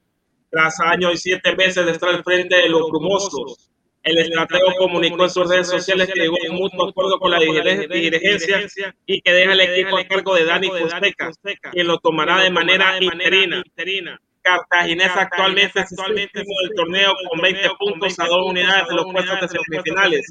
[0.49, 3.70] tras años y siete meses de estar al frente de los brumosos.
[4.01, 7.38] El estratego comunicó en sus redes sociales que llegó a un mutuo acuerdo con la
[7.39, 8.68] dirigencia
[9.05, 12.97] y que deja el equipo a cargo de Dani Costeca, quien lo tomará de manera
[12.99, 14.20] interina.
[14.43, 19.39] Cartaginés actualmente es actualmente el torneo con 20 puntos a dos unidades de los puestos
[19.39, 20.29] de semifinales.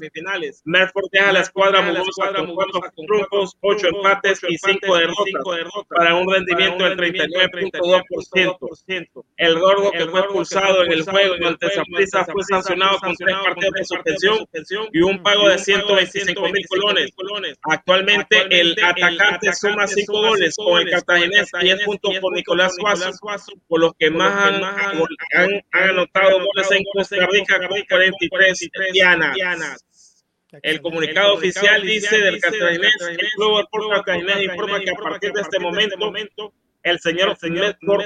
[0.65, 5.41] Medford deja la escuadra mugosa con cuatro triunfos, ocho empates y cinco derrotas
[5.89, 9.25] para un rendimiento del 39.2%.
[9.37, 13.73] El gordo que fue expulsado en el juego ante Zaprisa fue sancionado con tres partidos
[13.73, 14.37] de suspensión
[14.93, 17.11] y un pago de 125 mil colones.
[17.63, 23.09] Actualmente el atacante suma cinco goles con el Cartaginés, 10 puntos por Nicolás Suazo,
[23.67, 28.59] por los que que más han, han, anotado goles en Costa Rica con 43
[28.91, 29.85] dianas.
[30.61, 35.41] El comunicado oficial dice del cartaginés, el club del cartaginés informa que a partir de
[35.41, 37.37] este momento el señor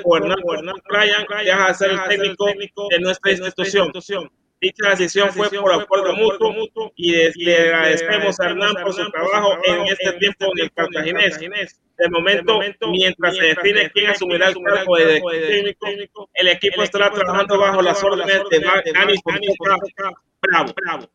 [0.04, 3.92] o Hernán Bryan deja de ser el técnico de nuestra institución.
[4.60, 7.12] Dicha decisión fue por acuerdo mutuo y
[7.44, 11.80] le agradecemos a Hernán por su trabajo en este tiempo en el Cartaginés.
[11.98, 12.60] De momento,
[12.92, 18.04] mientras se define quién asumirá el cargo de técnico, el equipo estará trabajando bajo las
[18.04, 19.14] órdenes de Dani
[20.40, 20.74] Bravo.
[20.76, 21.10] Bravo.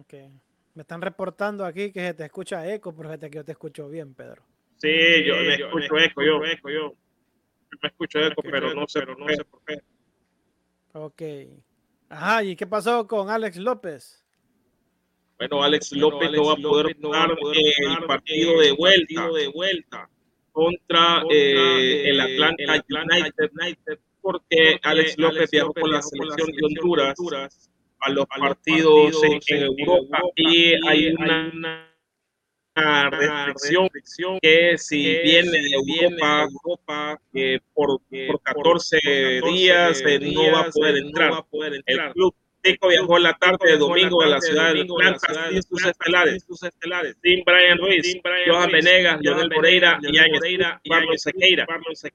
[0.00, 0.30] Okay.
[0.74, 3.88] Me están reportando aquí que se te escucha eco, pero fíjate que yo te escucho
[3.88, 4.42] bien, Pedro.
[4.76, 6.40] Sí, yo me escucho eco, yo.
[6.44, 9.80] Yo me escucho eco, pero no sé por qué.
[10.92, 11.22] Ok.
[12.08, 14.24] Ajá, ¿y qué pasó con Alex López?
[15.38, 20.10] Bueno, Alex López no va a poder jugar el partido de vuelta, de vuelta
[20.50, 28.10] contra eh, el Atlanta United, porque Alex López viajó con la selección de Honduras a
[28.10, 30.20] los partidos en, Europa.
[30.34, 31.87] Y hay una
[33.10, 38.98] restricción que si viene de Europa, eh, por, por 14
[39.52, 41.44] días eh, no va a poder entrar.
[41.86, 45.84] El club Tico viajó la tarde de domingo a la ciudad de Atlanta sin sus
[45.84, 46.44] estelares,
[47.22, 51.66] sin Brian Ruiz, Johan Venegas, Leonel Moreira y Carlos Sequeira,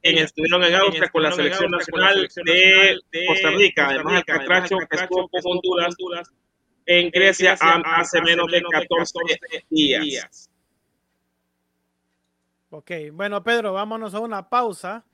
[0.02, 3.88] quienes estuvieron en Austria con la selección nacional de Costa Rica.
[3.90, 5.96] Además, el Catracho que estuvo con Honduras
[6.86, 9.20] en Grecia hace menos de 14
[9.70, 10.50] días.
[12.76, 15.06] Ok, bueno Pedro, vámonos a una pausa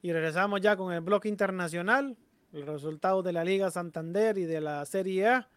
[0.00, 2.16] y regresamos ya con el bloque internacional,
[2.54, 5.48] el resultado de la Liga Santander y de la Serie A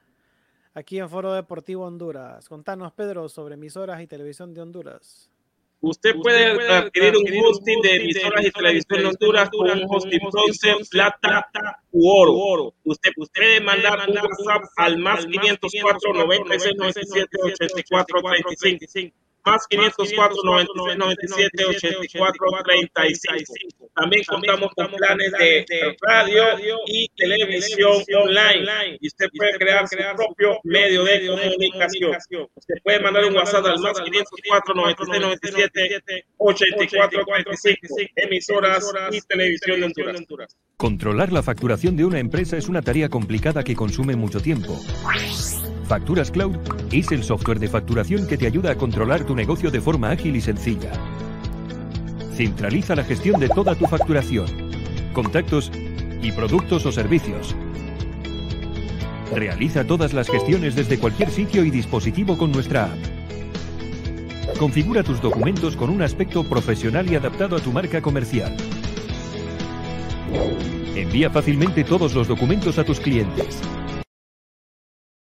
[0.73, 2.49] aquí en Foro Deportivo Honduras.
[2.49, 5.31] Contanos Pedro sobre emisoras y televisión de Honduras.
[5.79, 10.75] Usted puede, adquirir un hosting de emisoras y televisión de Honduras con un hosting bronce,
[10.91, 12.73] plata u oro.
[12.83, 18.21] Usted puede mandar un WhatsApp al más 504 96 97 84
[18.59, 23.53] 35 más 504 96 97 84 35.
[23.95, 25.65] También contamos con planes de
[26.01, 26.43] radio
[26.85, 32.17] y televisión online y usted puede crear su propio medio de comunicación.
[32.55, 39.79] Usted puede mandar un WhatsApp al más 504 96 97 84 35 emisoras y televisión
[39.79, 40.57] de Honduras.
[40.77, 44.79] Controlar la facturación de una empresa es una tarea complicada que consume mucho tiempo.
[45.89, 46.55] Facturas Cloud
[46.91, 50.35] es el software de facturación que te ayuda a controlar tu negocio de forma ágil
[50.35, 50.91] y sencilla.
[52.31, 54.45] Centraliza la gestión de toda tu facturación,
[55.13, 55.71] contactos
[56.21, 57.55] y productos o servicios.
[59.33, 64.57] Realiza todas las gestiones desde cualquier sitio y dispositivo con nuestra app.
[64.59, 68.55] Configura tus documentos con un aspecto profesional y adaptado a tu marca comercial.
[70.95, 73.59] Envía fácilmente todos los documentos a tus clientes.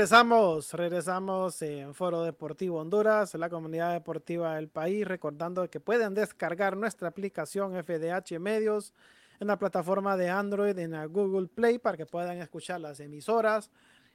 [0.00, 6.74] Regresamos, regresamos en Foro Deportivo Honduras, la comunidad deportiva del país, recordando que pueden descargar
[6.74, 8.94] nuestra aplicación FDH Medios
[9.40, 13.70] en la plataforma de Android en la Google Play para que puedan escuchar las emisoras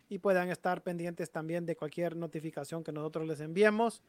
[0.09, 4.01] y puedan estar pendientes también de cualquier notificación que nosotros les enviemos.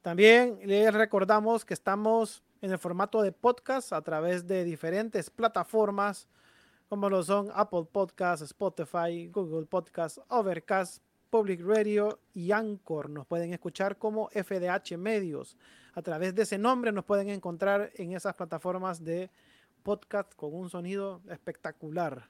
[0.00, 6.26] También les recordamos que estamos en el formato de podcast a través de diferentes plataformas
[6.92, 13.08] como lo son Apple Podcasts, Spotify, Google Podcasts, Overcast, Public Radio y Anchor.
[13.08, 15.56] Nos pueden escuchar como FDH Medios.
[15.94, 19.30] A través de ese nombre nos pueden encontrar en esas plataformas de
[19.82, 22.28] podcast con un sonido espectacular.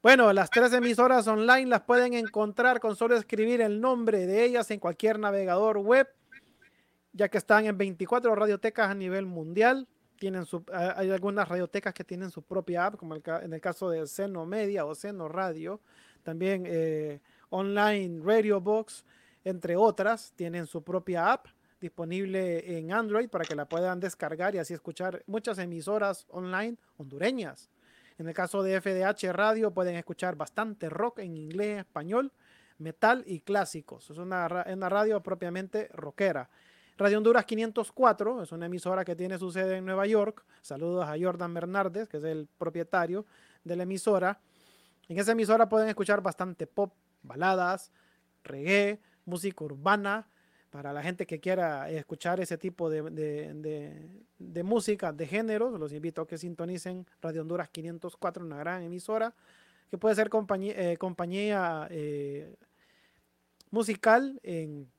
[0.00, 4.70] Bueno, las tres emisoras online las pueden encontrar con solo escribir el nombre de ellas
[4.70, 6.08] en cualquier navegador web,
[7.12, 9.88] ya que están en 24 radiotecas a nivel mundial
[10.22, 14.06] tienen su, hay algunas radiotecas que tienen su propia app, como en el caso de
[14.06, 15.80] Seno Media o Seno Radio,
[16.22, 17.18] también eh,
[17.50, 19.04] Online Radio Box,
[19.42, 21.48] entre otras, tienen su propia app
[21.80, 27.68] disponible en Android para que la puedan descargar y así escuchar muchas emisoras online hondureñas.
[28.16, 32.30] En el caso de FDH Radio pueden escuchar bastante rock en inglés, español,
[32.78, 34.08] metal y clásicos.
[34.08, 36.48] Es una, una radio propiamente rockera.
[36.98, 40.44] Radio Honduras 504 es una emisora que tiene su sede en Nueva York.
[40.60, 43.24] Saludos a Jordan Bernardes, que es el propietario
[43.64, 44.38] de la emisora.
[45.08, 47.90] En esa emisora pueden escuchar bastante pop, baladas,
[48.44, 50.28] reggae, música urbana.
[50.70, 53.02] Para la gente que quiera escuchar ese tipo de,
[54.64, 59.34] música, de géneros, los invito a que sintonicen Radio Honduras 504, una gran emisora
[59.90, 62.56] que puede ser compañía, eh, compañía eh,
[63.70, 64.90] musical en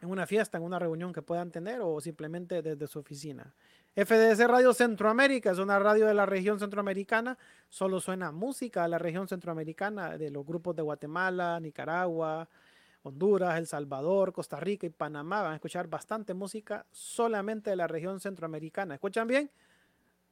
[0.00, 3.54] en una fiesta, en una reunión que puedan tener o simplemente desde su oficina.
[3.94, 7.36] FDS Radio Centroamérica es una radio de la región centroamericana,
[7.68, 12.48] solo suena música de la región centroamericana, de los grupos de Guatemala, Nicaragua,
[13.02, 15.42] Honduras, El Salvador, Costa Rica y Panamá.
[15.42, 18.94] Van a escuchar bastante música solamente de la región centroamericana.
[18.94, 19.50] ¿Escuchan bien?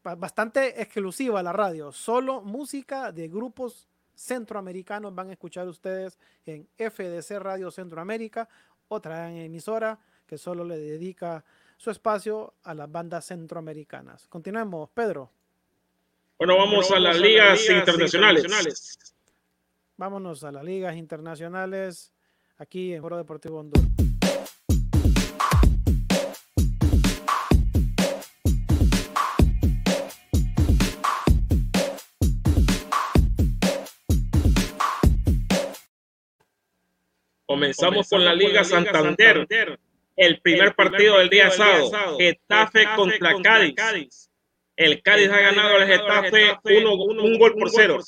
[0.03, 7.39] Bastante exclusiva la radio, solo música de grupos centroamericanos van a escuchar ustedes en FDC
[7.39, 8.49] Radio Centroamérica,
[8.89, 11.45] otra emisora que solo le dedica
[11.77, 14.27] su espacio a las bandas centroamericanas.
[14.29, 15.31] Continuemos, Pedro.
[16.39, 18.99] Bueno, vamos, a, las ligas, internacionales.
[19.97, 22.13] Vámonos a las ligas internacionales
[22.59, 24.08] aquí en Foro Deportivo Honduras.
[37.59, 39.49] Comenzamos con la Liga Santander.
[40.17, 42.17] El primer partido del día sábado.
[42.17, 44.31] Getafe contra Cádiz.
[44.77, 47.99] El Cádiz ha ganado al Getafe un gol por cero.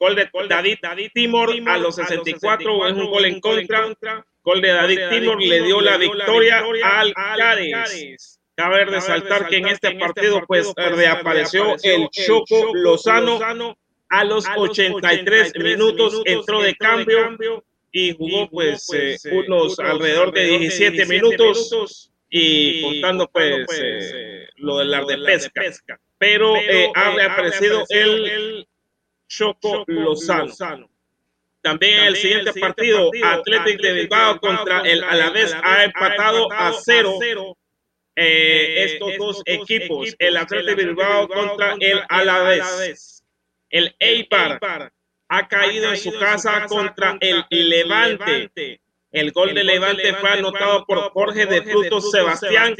[0.00, 0.78] Gol de David,
[1.14, 4.26] Timor a los 64 es un gol en contra.
[4.42, 8.40] Gol de David Timor le dio la victoria al Cádiz.
[8.56, 13.38] Cabe resaltar que en este partido pues reapareció el Choco Lozano
[14.08, 17.36] a los 83 minutos entró de cambio
[17.98, 24.92] y jugó pues eh, unos alrededor de 17 minutos y contando pues eh, lo del
[24.92, 25.16] ar de
[25.54, 25.98] pesca.
[26.18, 28.68] Pero eh, ha reaparecido el
[29.26, 30.90] Choco Lozano.
[31.62, 37.18] También el siguiente partido, Atlético de Bilbao contra el Alavés ha empatado a cero.
[38.14, 43.24] estos dos equipos, el Atlético de Bilbao contra el Alavés.
[43.70, 44.60] El Eibar
[45.28, 48.80] ha caído en su casa contra el Levante.
[49.10, 52.76] El gol de Levante fue anotado por Jorge de Frutos Sebastián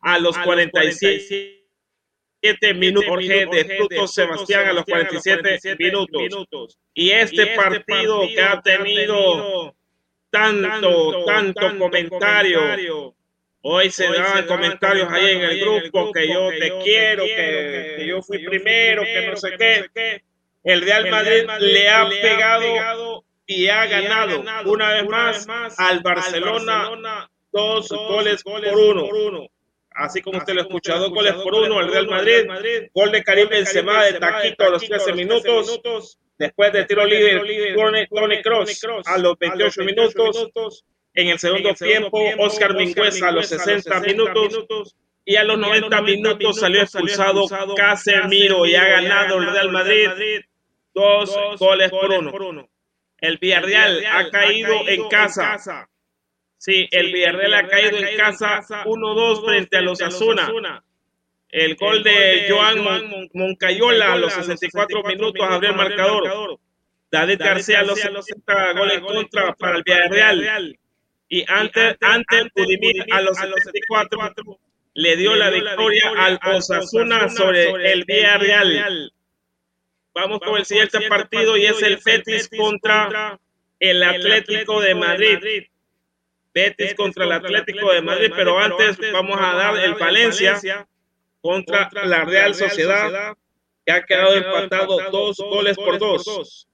[0.00, 3.08] a los 47 minutos.
[3.08, 6.78] Jorge de Frutos Sebastián a los 47 minutos.
[6.94, 9.74] Y este partido que ha tenido
[10.30, 13.14] tanto, tanto comentario.
[13.64, 18.44] Hoy se daban comentarios ahí en el grupo que yo te quiero, que yo fui
[18.44, 19.84] primero, que no sé qué
[20.64, 27.88] el Real Madrid, le ha pegado y ha ganado una vez más al Barcelona dos
[27.88, 29.48] goles por uno.
[29.94, 32.88] Así como usted lo escucha, dos goles por uno al Real Madrid.
[32.94, 36.18] Gol de Karim Benzema de taquito a los 13 minutos.
[36.38, 37.74] Después de tiro libre,
[38.10, 40.84] Tony Cross a los 28 minutos.
[41.14, 44.94] En el segundo tiempo, Oscar Mingüesa a los 60 minutos.
[45.24, 47.44] Y a los 90 minutos salió expulsado
[47.76, 50.40] Casemiro y ha ganado el Real Madrid
[50.94, 52.68] dos, goles, por, uno.
[53.18, 55.88] El Villarreal, ha, caído en casa.
[56.58, 60.84] Sí, el Villarreal ha caído en casa 1-2 frente a los Asuna.
[61.48, 66.58] El gol de Joan Moncayola a los 64 minutos abrió el marcador.
[67.10, 70.78] David García a los 60 goles contra para el Villarreal.
[71.28, 74.58] Y antes, antes Pudimir a los 64
[74.94, 79.12] le dio la victoria al Osasuna sobre el Villarreal.
[80.14, 83.38] Vamos con el siguiente partido y es el Betis contra
[83.78, 85.64] el Atlético de Madrid.
[86.54, 90.86] Betis contra el Atlético de Madrid, pero antes vamos a dar el Valencia
[91.40, 93.36] contra la Real Sociedad,
[93.84, 96.68] que ha quedado empatado dos goles por dos.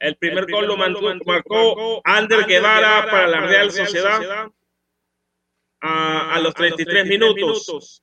[0.00, 4.50] El primer gol lo marcó Ander Guevara para la Real Sociedad
[5.80, 8.02] a, los 33 minutos.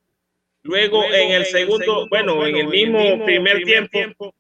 [0.64, 4.34] Luego en el segundo, bueno, en el mismo primer tiempo,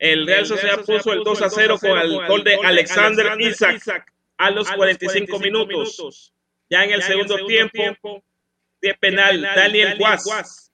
[0.00, 4.50] el Real Sociedad puso el 2 a 0 con el gol de Alexander Isaac a
[4.50, 6.32] los 45 minutos.
[6.70, 8.24] Ya en el segundo tiempo,
[8.80, 10.72] de penal, Daniel Guas.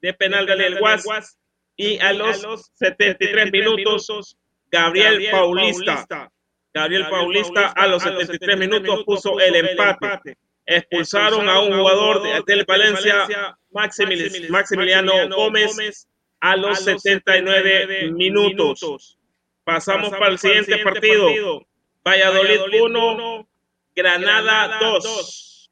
[0.00, 1.36] De penal, Daniel Guas.
[1.76, 4.38] Y a los 73 minutos,
[4.70, 6.30] Gabriel Paulista.
[6.72, 10.38] Gabriel Paulista a los 73 minutos puso el empate.
[10.64, 16.06] Expulsaron a un jugador de, del Valencia, Maximiliano Gómez
[16.40, 19.18] a los 79 minutos.
[19.64, 21.66] Pasamos para el siguiente partido.
[22.04, 23.48] Valladolid 1,
[23.94, 25.70] Granada 2.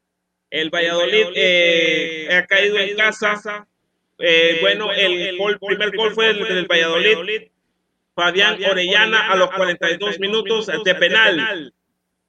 [0.51, 3.67] El Valladolid eh, ha caído en casa.
[4.17, 7.49] Eh, bueno, el, primer gol fue el del Valladolid.
[8.15, 11.73] Fabián Orellana a los 42 minutos de penal.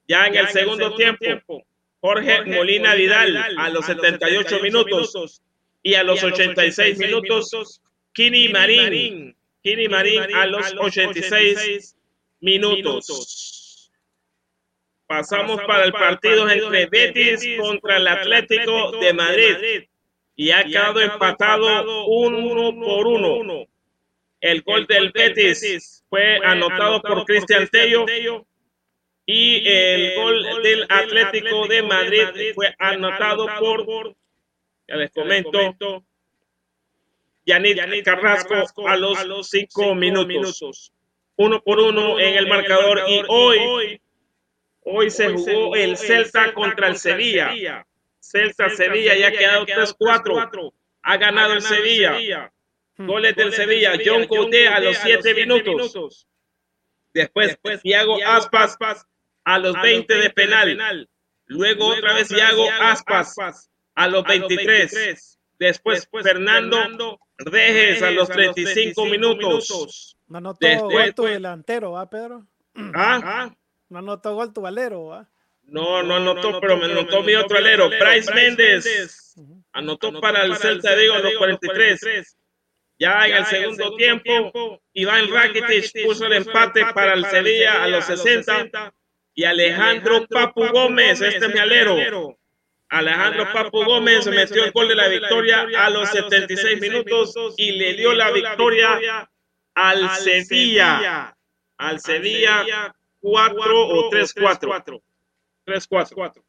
[0.07, 1.64] Ya en el segundo tiempo,
[2.01, 5.43] Jorge Molina Vidal a los 78 minutos.
[5.82, 7.80] Y a los 86 minutos,
[8.12, 9.36] Kini Marín.
[9.62, 11.96] Kini Marín a los 86
[12.40, 13.90] minutos.
[15.06, 19.84] Pasamos para el partido entre Betis contra el Atlético de Madrid.
[20.36, 23.66] Y ha quedado empatado uno por uno.
[24.40, 28.06] El gol del Betis fue anotado por Cristian Tello.
[29.26, 34.14] Y el gol del Atlético de Madrid fue anotado por,
[34.88, 36.04] ya les comento,
[37.51, 40.92] Yanit Carrasco a los cinco minutos.
[41.36, 44.01] uno por uno en el marcador y hoy,
[44.82, 47.86] hoy se jugó el Celta contra el Sevilla.
[48.20, 50.72] Celta Sevilla ya ha quedado 3-4.
[51.03, 52.53] Ha ganado el Sevilla.
[52.96, 53.07] Hmm.
[53.07, 53.92] Goles del Sevilla.
[54.05, 56.26] John Couté a los 7 minutos.
[57.12, 58.78] Después, Thiago Aspas
[59.44, 61.09] a los 20 de penal.
[61.46, 65.30] Luego otra vez Thiago Aspas a los 23.
[65.61, 70.16] Después Fernando Reges a los 35 minutos.
[70.26, 72.46] No anotó gol tu delantero, ¿va, Pedro?
[72.94, 73.54] ¿Ah?
[73.90, 75.30] No anotó gol tu valero, ¿va?
[75.64, 77.90] No, no anotó, pero me anotó mi otro alero.
[77.90, 79.34] Bryce Méndez
[79.72, 82.36] anotó para el Celta a los 43.
[82.98, 88.06] Ya en el segundo tiempo, Iván Rakitic puso el empate para el Sevilla a los
[88.06, 88.94] 60
[89.34, 92.38] y Alejandro Papu Gómez, este es mi alero.
[92.91, 97.95] Alejandro Papu Gómez metió el gol de la victoria a los 76 minutos y le
[97.95, 99.30] dio la victoria
[99.74, 101.36] al Sevilla.
[101.78, 105.03] Al Sevilla 4 o 3-4.
[105.66, 106.43] 3-4.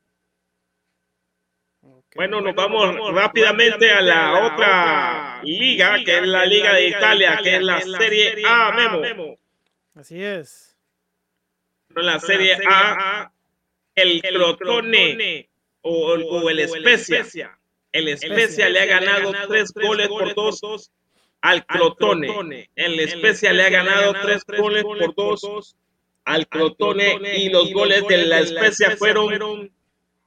[2.16, 7.56] Bueno, nos vamos rápidamente a la otra liga, que es la Liga de Italia, que
[7.56, 9.38] es la Serie A, Memo.
[9.96, 10.76] Así es.
[11.96, 13.32] En la Serie A,
[13.96, 15.51] el Crotone
[15.82, 17.58] o, el Especia.
[17.92, 20.92] El Especia le ha ganado tres goles por dos
[21.42, 22.70] al Crotone.
[22.76, 25.76] El Especia le ha ganado tres goles por dos
[26.26, 29.72] al Crotone y los goles de la Especia fueron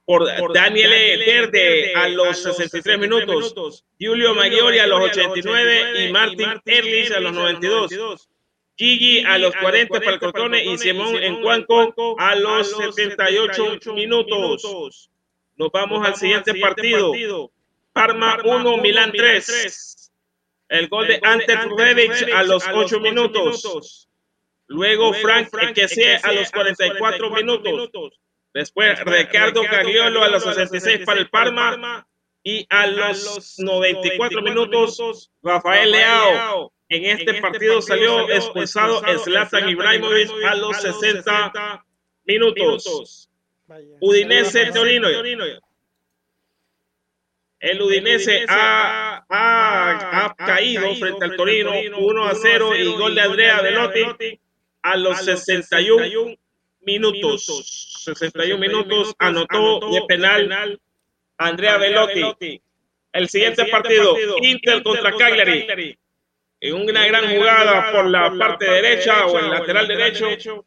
[0.05, 7.11] por Daniel Verde a los 63 minutos, Julio Maggiore a los 89 y Martin Erlich
[7.11, 8.29] a los 92.
[8.77, 15.09] Gigi a los 40 para el Crotone y Simón en Cuanco a los 78 minutos.
[15.57, 17.13] Nos vamos al siguiente partido.
[17.93, 20.11] Parma 1, Milán 3.
[20.67, 24.09] El gol de Ante Rebic a los 8 minutos.
[24.67, 28.19] Luego Frank Kessie a los 44 minutos.
[28.53, 32.07] Después Ricardo Cagliolo a los 66 para el Parma.
[32.47, 36.71] Y a los 94 minutos Rafael Leao.
[36.89, 41.85] En este partido salió expulsado Zlatan Ibrahimovic a los 60
[42.25, 43.29] minutos.
[43.99, 45.07] Udinese Torino.
[47.59, 53.61] El Udinese ha, ha, caído frente al Torino 1 a 0 y gol de Andrea
[53.61, 54.39] Velotti
[54.83, 56.35] a los 61
[56.81, 58.03] minutos.
[58.05, 60.79] 61 minutos anotó de penal
[61.37, 62.61] Andrea Velotti.
[63.13, 65.97] El siguiente partido, Inter contra Cagliari.
[66.59, 70.65] En una gran jugada por la parte derecha o el lateral derecho,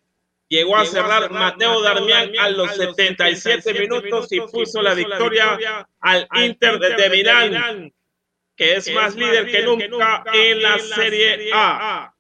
[0.49, 6.79] llegó a cerrar Mateo Darmian a los 77 minutos y puso la victoria al Inter
[6.79, 7.93] de Milán,
[8.57, 12.15] que es más líder que nunca en la Serie A.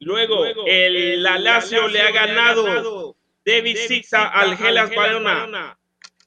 [0.00, 5.78] Luego, el Lazio le ha ganado de visita al Gelas Barona.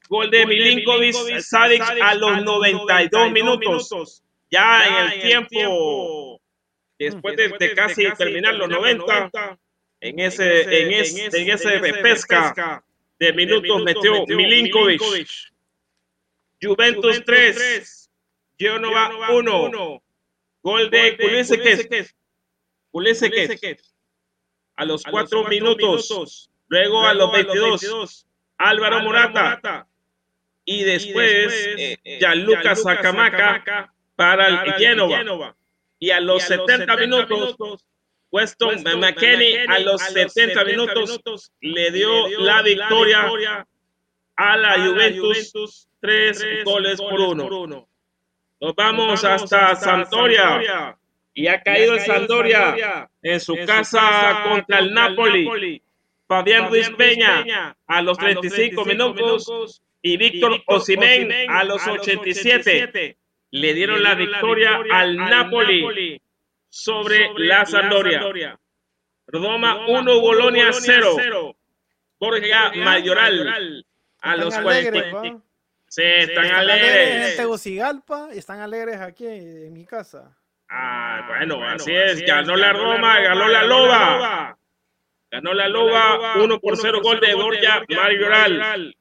[0.08, 4.22] Gol de Milinkovic Savic a los 92 minutos.
[4.50, 6.40] Ya en el tiempo,
[6.98, 9.30] después de, casi terminar los 90,
[10.00, 12.82] en ese, en ese, en ese pesca
[13.18, 15.00] de minutos metió Milinkovic.
[16.62, 18.10] Juventus 3,
[18.58, 20.02] Genova 1.
[20.62, 22.14] Gol de Kulisek.
[22.90, 23.80] Kulisek.
[24.76, 26.50] A los 4 minutos.
[26.68, 28.26] Luego a los 22.
[28.58, 29.86] Álvaro Morata.
[30.64, 35.56] Y después eh, Gianluca Sacamaca para el Genova.
[35.98, 37.84] Y a los 70 minutos
[38.32, 43.66] Weston McKenney a los 70 minutos le dio la victoria
[44.36, 47.88] a la Juventus, tres goles por uno.
[48.60, 50.96] Nos vamos hasta Sampdoria.
[51.32, 55.82] Y ha caído el Sampdoria en su casa contra el Napoli.
[56.26, 63.16] Fabián Ruiz Peña a los 35 minutos y Víctor Osimén a los 87
[63.50, 66.20] le dieron la victoria al Napoli
[66.70, 68.58] sobre la Sampdoria.
[69.26, 71.54] Roma 1, Bolonia 0.
[72.18, 73.84] Borja Mayoral
[74.20, 75.42] a los 40.
[75.88, 77.30] Sí, están, alegres.
[77.30, 80.36] en Tegucigalpa y están alegres aquí en mi casa.
[80.68, 82.24] Ah, bueno, así es.
[82.24, 84.58] Ganó la Roma, ganó la Loba.
[85.32, 88.96] Ganó la Loba 1 por 0 gol de Borja Mayoral.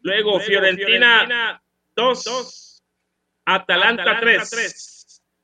[0.00, 1.62] Luego Fiorentina
[1.94, 2.82] 2,
[3.44, 4.91] Atalanta 3.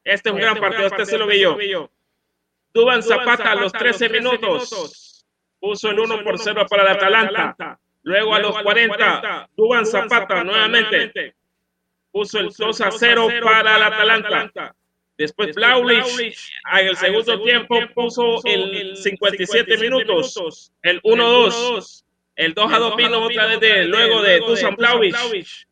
[0.08, 1.90] Este es un gran partido, este se lo vi yo.
[2.72, 5.26] Duban Zapata a los 13 minutos.
[5.60, 7.78] puso el 1 por 0 para el Atalanta.
[8.02, 11.34] Luego a los 40, Duban Zapata nuevamente.
[12.10, 14.74] puso el 2 a 0 para el Atalanta.
[15.18, 22.04] Después Blaulich en el segundo tiempo puso el 57 minutos, el 1-2,
[22.36, 25.66] el 2 vino otra vez de, luego de Dusan Blaulich.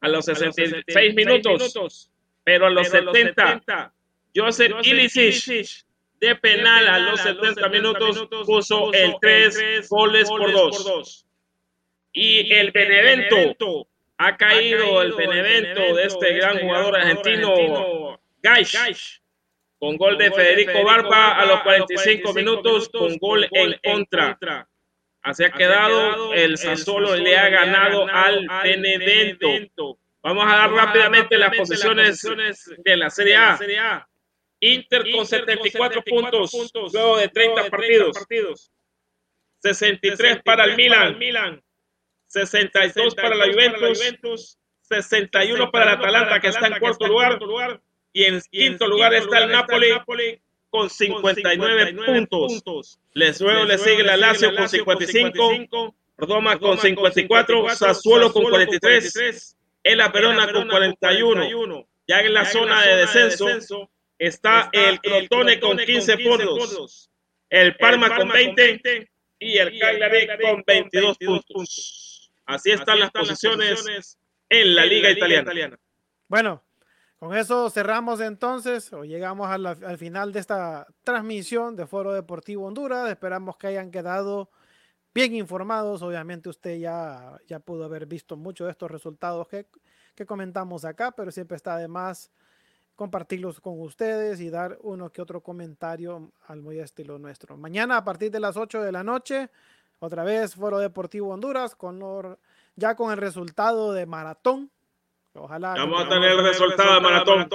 [0.00, 2.10] A los 66 minutos,
[2.48, 3.92] pero a los 70
[4.34, 5.84] Joseph Ilicic
[6.18, 11.26] de penal a los 70 minutos puso el 3 goles por 2.
[12.14, 13.86] Y el Benevento
[14.16, 19.20] ha caído el Benevento de este gran jugador argentino Gaish
[19.78, 24.66] con gol de Federico Barba a los 45 minutos con gol en contra.
[25.20, 29.98] Así ha quedado, el Sassuolo le ha ganado al Benevento.
[30.22, 32.22] Vamos a dar rápidamente las posiciones
[32.78, 34.08] de la Serie A.
[34.60, 38.70] Inter con 74 puntos luego de 30 partidos.
[39.60, 41.62] 63 para el Milan.
[42.26, 44.58] 62 para la Juventus.
[44.82, 47.80] 61 para el Atalanta que está en cuarto lugar.
[48.12, 50.40] Y en quinto lugar está el Napoli
[50.70, 53.00] con 59 puntos.
[53.14, 55.94] Les luego le sigue la Lazio con 55.
[56.16, 57.68] Roma con 54.
[57.70, 59.57] Sassuolo con 43.
[59.82, 61.88] El Verona con 41.
[62.06, 67.10] Ya en la zona de descenso está, el Crotone con 15 puntos,
[67.50, 72.32] el Parma, con 20, y el Cagliari con 22 puntos.
[72.46, 74.18] Así están las posiciones
[74.48, 75.78] en la Liga Italiana.
[76.28, 76.64] Bueno,
[77.18, 83.10] con eso cerramos entonces, o llegamos al final de esta transmisión de Foro Deportivo Honduras.
[83.10, 84.50] Esperamos que hayan quedado
[85.18, 86.00] bien informados.
[86.02, 89.66] Obviamente usted ya, ya pudo haber visto muchos de estos resultados que,
[90.14, 92.30] que comentamos acá, pero siempre está además
[92.94, 97.56] compartirlos con ustedes y dar uno que otro comentario al muy estilo nuestro.
[97.56, 99.50] Mañana a partir de las 8 de la noche,
[99.98, 102.00] otra vez Foro Deportivo Honduras, con
[102.76, 104.70] ya con el resultado de maratón.
[105.34, 105.74] Ojalá.
[105.74, 107.48] Vamos a tener el resultado de maratón.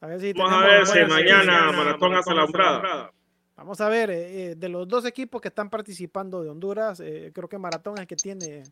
[0.00, 3.12] A ver si Vamos a ver si mañana maratón hace la umbrada.
[3.56, 7.30] Vamos a ver, eh, eh, de los dos equipos que están participando de Honduras, eh,
[7.32, 8.64] creo que Maratón es el que tiene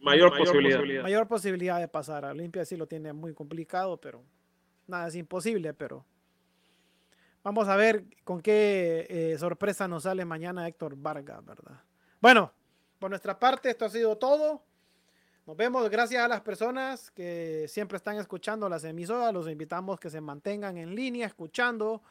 [0.00, 1.02] mayor, posibilidad.
[1.02, 2.24] Mayor posibilidad de pasar.
[2.24, 4.22] Olimpia sí lo tiene muy complicado, pero
[4.86, 6.04] nada es imposible, pero
[7.42, 11.82] vamos a ver con qué eh, sorpresa nos sale mañana Héctor Vargas, ¿verdad?
[12.20, 12.52] Bueno,
[12.98, 14.62] por nuestra parte esto ha sido todo.
[15.46, 19.32] Nos vemos, gracias a las personas que siempre están escuchando las emisoras.
[19.32, 22.02] Los invitamos que se mantengan en línea escuchando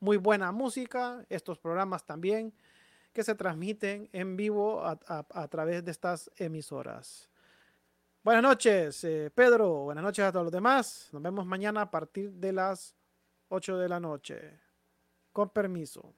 [0.00, 1.24] muy buena música.
[1.28, 2.52] Estos programas también
[3.12, 7.28] que se transmiten en vivo a través de estas emisoras.
[8.28, 9.84] Buenas noches, eh, Pedro.
[9.84, 11.08] Buenas noches a todos los demás.
[11.12, 12.94] Nos vemos mañana a partir de las
[13.48, 14.60] 8 de la noche.
[15.32, 16.12] Con permiso.